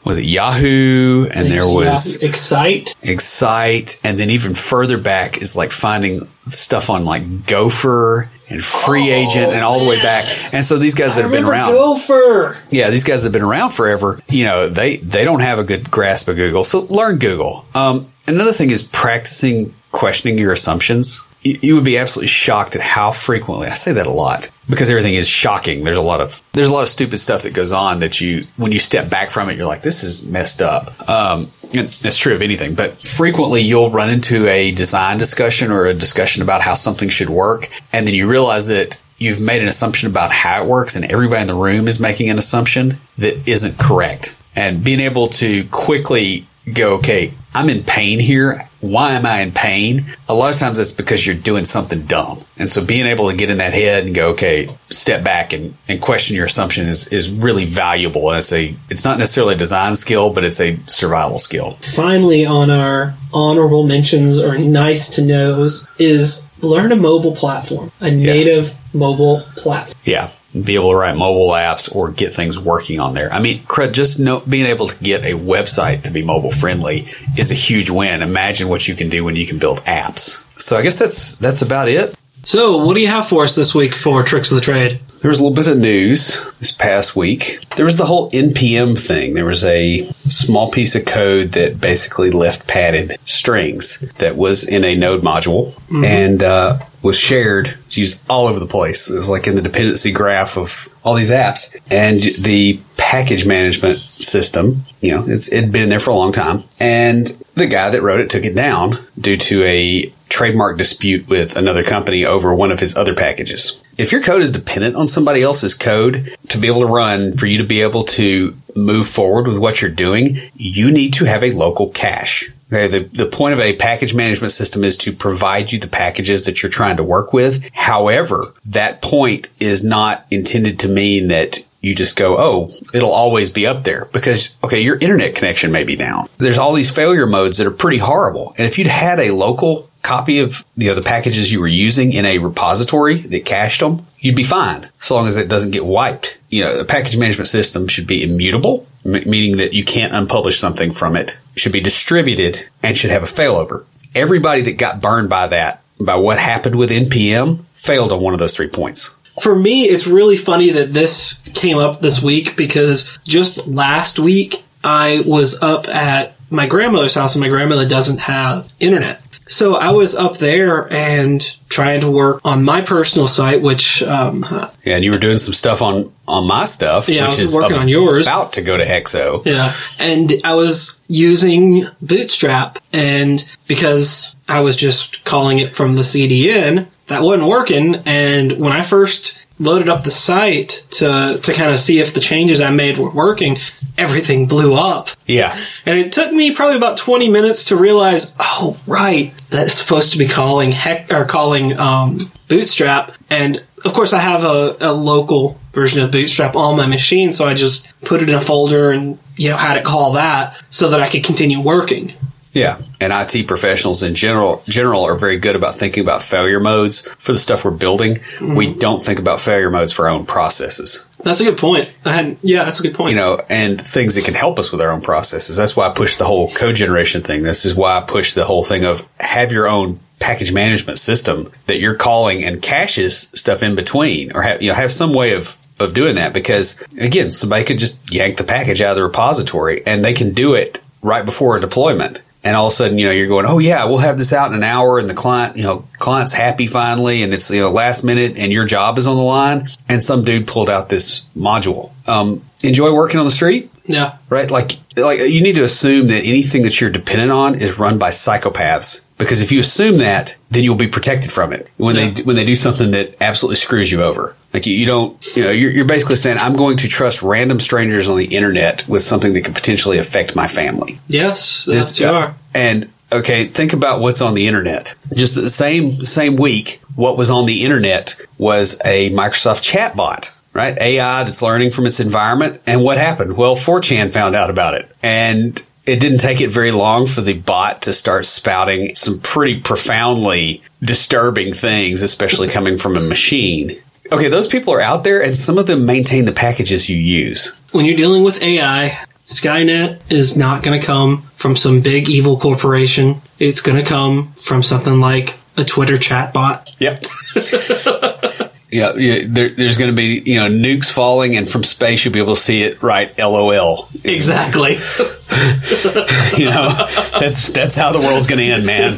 [0.04, 1.26] was it Yahoo?
[1.34, 2.94] And there was Yahoo Excite.
[3.02, 4.00] Excite.
[4.04, 9.52] And then even further back is like finding stuff on like Gopher and Free Agent
[9.52, 10.26] and all the way back.
[10.52, 12.58] And so these guys that Oh, I have been around Gopher.
[12.70, 14.20] yeah, these guys have been around forever.
[14.28, 17.64] You know, they they don't have a good grasp of Google, so learn Google.
[17.74, 21.24] Um, another thing is practicing questioning your assumptions.
[21.42, 25.14] You, would be absolutely shocked at how frequently I say that a lot because everything
[25.14, 25.84] is shocking.
[25.84, 28.42] There's a lot of there's a lot of stupid stuff that goes on that you
[28.58, 30.90] when you step back from it, you're like, this is messed up.
[31.08, 35.86] Um, and that's true of anything, but frequently you'll run into a design discussion or
[35.86, 39.68] a discussion about how something should work, and then you realize that you've made an
[39.68, 43.48] assumption about how it works and everybody in the room is making an assumption that
[43.48, 44.36] isn't correct.
[44.56, 48.68] And being able to quickly go, okay, I'm in pain here.
[48.80, 50.06] Why am I in pain?
[50.28, 52.38] A lot of times that's because you're doing something dumb.
[52.58, 55.74] And so being able to get in that head and go, okay, step back and,
[55.88, 58.30] and question your assumption is, is really valuable.
[58.30, 61.72] And it's a, it's not necessarily a design skill, but it's a survival skill.
[61.80, 68.10] Finally, on our honorable mentions or nice to knows is learn a mobile platform, a
[68.10, 70.00] native mobile platform.
[70.04, 70.30] Yeah,
[70.64, 73.32] be able to write mobile apps or get things working on there.
[73.32, 77.08] I mean, crud, just know, being able to get a website to be mobile friendly
[77.36, 78.22] is a huge win.
[78.22, 80.46] Imagine what you can do when you can build apps.
[80.60, 82.14] So I guess that's that's about it.
[82.42, 85.00] So, what do you have for us this week for Tricks of the Trade?
[85.20, 87.58] There was a little bit of news this past week.
[87.76, 89.34] There was the whole NPM thing.
[89.34, 94.84] There was a small piece of code that basically left padded strings that was in
[94.84, 99.10] a node module and uh, was shared, used all over the place.
[99.10, 101.76] It was like in the dependency graph of all these apps.
[101.90, 106.62] And the package management system, you know, it's, it'd been there for a long time.
[106.78, 111.56] And the guy that wrote it took it down due to a trademark dispute with
[111.56, 113.84] another company over one of his other packages.
[114.00, 117.44] If your code is dependent on somebody else's code to be able to run, for
[117.44, 121.44] you to be able to move forward with what you're doing, you need to have
[121.44, 122.50] a local cache.
[122.72, 126.46] Okay, the, the point of a package management system is to provide you the packages
[126.46, 127.68] that you're trying to work with.
[127.74, 133.50] However, that point is not intended to mean that you just go, oh, it'll always
[133.50, 136.26] be up there because, okay, your internet connection may be down.
[136.38, 138.54] There's all these failure modes that are pretty horrible.
[138.56, 142.38] And if you'd had a local copy of the packages you were using in a
[142.38, 146.36] repository that cached them, you'd be fine so long as it doesn't get wiped.
[146.48, 150.58] You know, the package management system should be immutable, m- meaning that you can't unpublish
[150.58, 153.84] something from it, should be distributed, and should have a failover.
[154.16, 158.40] Everybody that got burned by that, by what happened with NPM, failed on one of
[158.40, 159.14] those three points.
[159.40, 164.64] For me, it's really funny that this came up this week because just last week
[164.82, 169.22] I was up at my grandmother's house and my grandmother doesn't have internet.
[169.50, 174.44] So I was up there and trying to work on my personal site, which, um,
[174.84, 177.52] Yeah, and you were doing some stuff on on my stuff, Yeah, I was is
[177.52, 178.28] working on yours.
[178.28, 179.44] about to go to Exo.
[179.44, 179.72] Yeah.
[179.98, 186.86] And I was using Bootstrap and because I was just calling it from the CDN,
[187.08, 187.96] that wasn't working.
[188.06, 192.20] And when I first loaded up the site to, to kind of see if the
[192.20, 193.58] changes I made were working,
[193.96, 195.10] everything blew up.
[195.26, 195.56] Yeah,
[195.86, 200.18] And it took me probably about 20 minutes to realize, oh, right, that's supposed to
[200.18, 203.12] be calling heck or calling um, Bootstrap.
[203.28, 207.44] And of course, I have a, a local version of Bootstrap on my machine, so
[207.44, 210.90] I just put it in a folder and you know had it call that so
[210.90, 212.12] that I could continue working.
[212.52, 212.80] Yeah.
[213.00, 217.32] And IT professionals in general general are very good about thinking about failure modes for
[217.32, 218.14] the stuff we're building.
[218.14, 218.56] Mm-hmm.
[218.56, 221.06] We don't think about failure modes for our own processes.
[221.22, 221.92] That's a good point.
[222.04, 223.10] Yeah, that's a good point.
[223.10, 225.56] you know, and things that can help us with our own processes.
[225.56, 227.42] That's why I push the whole code generation thing.
[227.42, 231.46] This is why I push the whole thing of have your own package management system
[231.66, 235.34] that you're calling and caches stuff in between or have, you know, have some way
[235.34, 239.02] of, of doing that because again, somebody could just yank the package out of the
[239.02, 242.20] repository and they can do it right before a deployment.
[242.42, 244.48] And all of a sudden, you know, you're going, oh yeah, we'll have this out
[244.50, 247.70] in an hour and the client, you know, client's happy finally and it's, you know,
[247.70, 249.66] last minute and your job is on the line.
[249.90, 251.92] And some dude pulled out this module.
[252.08, 253.70] Um, enjoy working on the street?
[253.86, 254.50] yeah, right?
[254.50, 258.10] Like, like you need to assume that anything that you're dependent on is run by
[258.10, 259.04] psychopaths.
[259.18, 262.10] Because if you assume that, then you'll be protected from it when Yeah.
[262.10, 264.34] they when they do something that absolutely screws you over.
[264.52, 267.60] Like you, you don't, you know, you're, you're basically saying I'm going to trust random
[267.60, 270.98] strangers on the internet with something that could potentially affect my family.
[271.08, 272.34] yes, This- that's you are.
[272.54, 274.94] And okay, think about what's on the internet.
[275.14, 280.76] Just the same same week, what was on the internet was a Microsoft chatbot, right?
[280.80, 282.60] AI that's learning from its environment.
[282.66, 283.36] And what happened?
[283.36, 284.90] Well, 4chan found out about it.
[285.02, 289.60] And it didn't take it very long for the bot to start spouting some pretty
[289.60, 293.80] profoundly disturbing things, especially coming from a machine.
[294.12, 297.56] Okay, those people are out there and some of them maintain the packages you use.
[297.70, 302.36] When you're dealing with AI, Skynet is not going to come from some big evil
[302.36, 303.20] corporation.
[303.38, 306.74] It's going to come from something like a Twitter chatbot.
[306.80, 307.04] Yep.
[308.70, 312.14] yeah, yeah there, there's going to be you know nukes falling, and from space you'll
[312.14, 312.82] be able to see it.
[312.82, 313.88] Right, LOL.
[314.02, 314.76] Exactly.
[316.38, 316.72] You know,
[317.18, 318.96] that's that's how the world's going to end, man.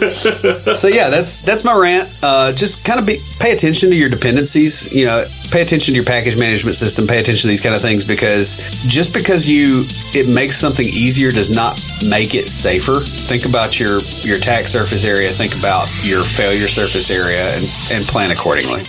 [0.77, 2.09] So yeah, that's that's my rant.
[2.23, 4.95] Uh, just kind of be pay attention to your dependencies.
[4.95, 7.07] You know, pay attention to your package management system.
[7.07, 9.83] Pay attention to these kind of things because just because you
[10.15, 11.75] it makes something easier does not
[12.11, 13.01] make it safer.
[13.01, 15.31] Think about your your attack surface area.
[15.31, 17.65] Think about your failure surface area, and
[17.97, 18.85] and plan accordingly.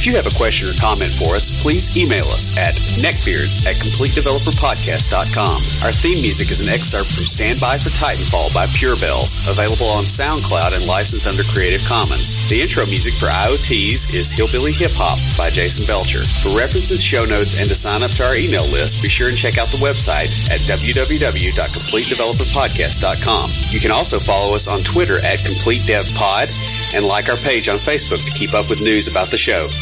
[0.00, 2.72] If you have a question or comment for us, please email us at
[3.04, 5.84] neckbeards at completedeveloperpodcast.com.
[5.84, 9.92] Our theme music is an excerpt from Stand By for Titanfall by Pure Bells, available
[9.92, 12.48] on SoundCloud and licensed under Creative Commons.
[12.48, 16.24] The intro music for IoTs is Hillbilly Hip Hop by Jason Belcher.
[16.24, 19.36] For references, show notes, and to sign up to our email list, be sure and
[19.36, 23.46] check out the website at www.completedeveloperpodcast.com.
[23.68, 28.24] You can also follow us on Twitter at CompleteDevPod and like our page on Facebook
[28.24, 29.68] to keep up with news about the show.